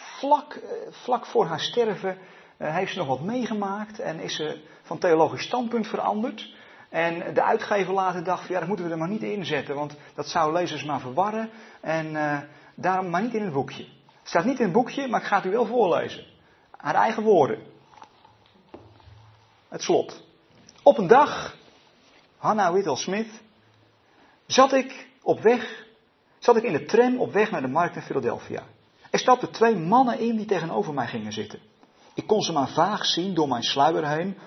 [0.00, 0.60] vlak,
[0.90, 2.18] vlak voor haar sterven
[2.56, 3.98] heeft ze nog wat meegemaakt.
[3.98, 6.54] En is ze van theologisch standpunt veranderd.
[6.88, 9.96] En de uitgever later dacht ja, dat moeten we er maar niet in zetten, want
[10.14, 11.50] dat zou lezers maar verwarren.
[11.80, 12.38] En uh,
[12.74, 13.82] daarom maar niet in het boekje.
[14.04, 16.24] Het staat niet in het boekje, maar ik ga het u wel voorlezen.
[16.76, 17.58] Haar eigen woorden.
[19.68, 20.22] Het slot.
[20.82, 21.56] Op een dag,
[22.36, 23.42] Hannah Whittle Smith,
[24.46, 25.86] zat ik op weg,
[26.38, 28.62] zat ik in de tram op weg naar de markt in Philadelphia.
[29.10, 31.58] Er stapten twee mannen in die tegenover mij gingen zitten.
[32.14, 34.38] Ik kon ze maar vaag zien door mijn sluier heen,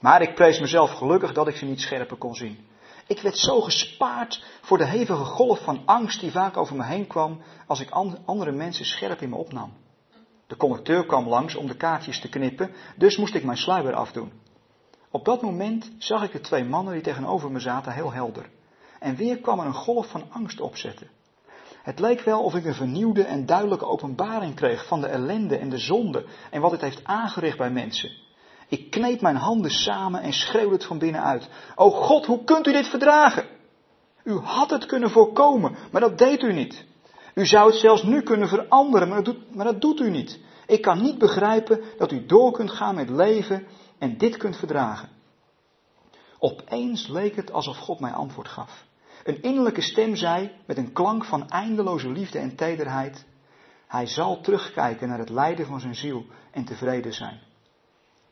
[0.00, 2.66] maar ik prees mezelf gelukkig dat ik ze niet scherper kon zien.
[3.06, 7.06] Ik werd zo gespaard voor de hevige golf van angst die vaak over me heen
[7.06, 7.90] kwam als ik
[8.24, 9.72] andere mensen scherp in me opnam.
[10.46, 14.32] De conducteur kwam langs om de kaartjes te knippen, dus moest ik mijn sluier afdoen.
[15.10, 18.50] Op dat moment zag ik de twee mannen die tegenover me zaten heel helder.
[18.98, 21.10] En weer kwam er een golf van angst opzetten.
[21.88, 25.68] Het leek wel of ik een vernieuwde en duidelijke openbaring kreeg van de ellende en
[25.68, 28.10] de zonde en wat het heeft aangericht bij mensen.
[28.68, 31.48] Ik kneep mijn handen samen en schreeuwde het van binnenuit.
[31.74, 33.46] O God, hoe kunt u dit verdragen?
[34.24, 36.84] U had het kunnen voorkomen, maar dat deed u niet.
[37.34, 40.40] U zou het zelfs nu kunnen veranderen, maar dat, doet, maar dat doet u niet.
[40.66, 43.66] Ik kan niet begrijpen dat u door kunt gaan met leven
[43.98, 45.08] en dit kunt verdragen.
[46.38, 48.86] Opeens leek het alsof God mij antwoord gaf.
[49.28, 53.26] Een innerlijke stem zei, met een klank van eindeloze liefde en tederheid,
[53.86, 57.40] Hij zal terugkijken naar het lijden van zijn ziel en tevreden zijn.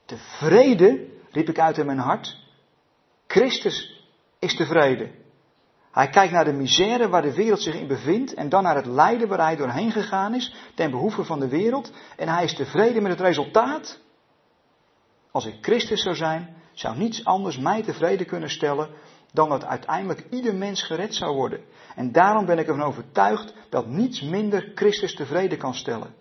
[0.05, 2.37] Tevreden, riep ik uit in mijn hart.
[3.27, 4.05] Christus
[4.39, 5.11] is tevreden.
[5.93, 8.87] Hij kijkt naar de misère waar de wereld zich in bevindt en dan naar het
[8.87, 13.03] lijden waar hij doorheen gegaan is ten behoeve van de wereld en hij is tevreden
[13.03, 14.01] met het resultaat.
[15.31, 18.91] Als ik Christus zou zijn, zou niets anders mij tevreden kunnen stellen
[19.33, 21.61] dan dat uiteindelijk ieder mens gered zou worden.
[21.95, 26.15] En daarom ben ik ervan overtuigd dat niets minder Christus tevreden kan stellen.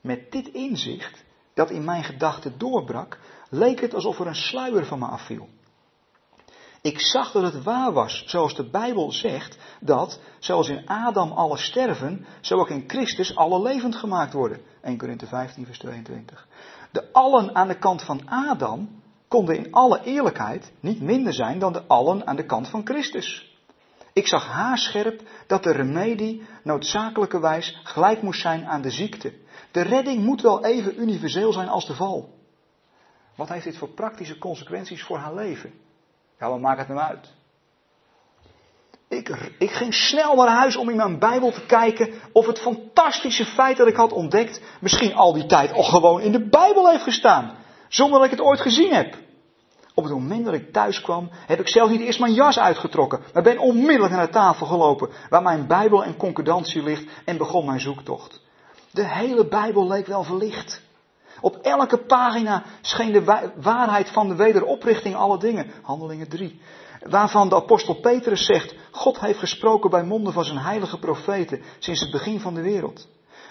[0.00, 1.24] Met dit inzicht
[1.54, 3.18] dat in mijn gedachten doorbrak,
[3.50, 5.48] leek het alsof er een sluier van me afviel.
[6.82, 11.56] Ik zag dat het waar was, zoals de Bijbel zegt, dat, zoals in Adam alle
[11.56, 14.60] sterven, zo ook in Christus alle levend gemaakt worden.
[14.82, 16.46] 1 Korinthe 15, vers 22.
[16.92, 18.99] De allen aan de kant van Adam
[19.30, 23.58] konden in alle eerlijkheid niet minder zijn dan de allen aan de kant van Christus.
[24.12, 29.32] Ik zag haarscherp dat de remedie noodzakelijkerwijs gelijk moest zijn aan de ziekte.
[29.70, 32.34] De redding moet wel even universeel zijn als de val.
[33.36, 35.72] Wat heeft dit voor praktische consequenties voor haar leven?
[36.38, 37.32] Ja, wat maakt het nou uit?
[39.08, 39.28] Ik,
[39.58, 43.76] ik, ging snel naar huis om in mijn Bijbel te kijken of het fantastische feit
[43.76, 47.59] dat ik had ontdekt, misschien al die tijd al gewoon in de Bijbel heeft gestaan,
[47.90, 49.16] zonder dat ik het ooit gezien heb.
[49.94, 53.20] Op het moment dat ik thuis kwam, heb ik zelf niet eerst mijn jas uitgetrokken,
[53.32, 57.66] maar ben onmiddellijk naar de tafel gelopen waar mijn Bijbel en concordantie ligt en begon
[57.66, 58.40] mijn zoektocht.
[58.90, 60.82] De hele Bijbel leek wel verlicht.
[61.40, 65.70] Op elke pagina scheen de waarheid van de wederoprichting alle dingen.
[65.82, 66.60] Handelingen 3.
[67.00, 72.00] Waarvan de apostel Petrus zegt, God heeft gesproken bij monden van zijn heilige profeten sinds
[72.00, 73.08] het begin van de wereld.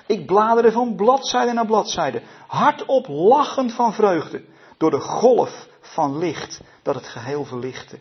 [0.09, 4.43] Ik bladerde van bladzijde naar bladzijde, hardop lachend van vreugde,
[4.77, 7.99] door de golf van licht dat het geheel verlichtte.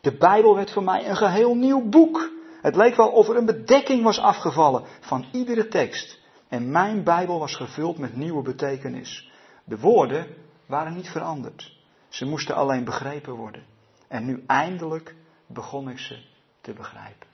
[0.00, 2.30] De Bijbel werd voor mij een geheel nieuw boek.
[2.62, 6.18] Het leek wel of er een bedekking was afgevallen van iedere tekst.
[6.48, 9.30] En mijn Bijbel was gevuld met nieuwe betekenis.
[9.64, 10.26] De woorden
[10.66, 11.76] waren niet veranderd.
[12.08, 13.64] Ze moesten alleen begrepen worden.
[14.08, 15.14] En nu eindelijk
[15.46, 16.22] begon ik ze
[16.60, 17.29] te begrijpen.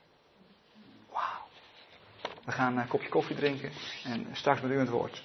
[2.46, 3.70] We gaan een kopje koffie drinken
[4.04, 5.22] en straks met u het woord.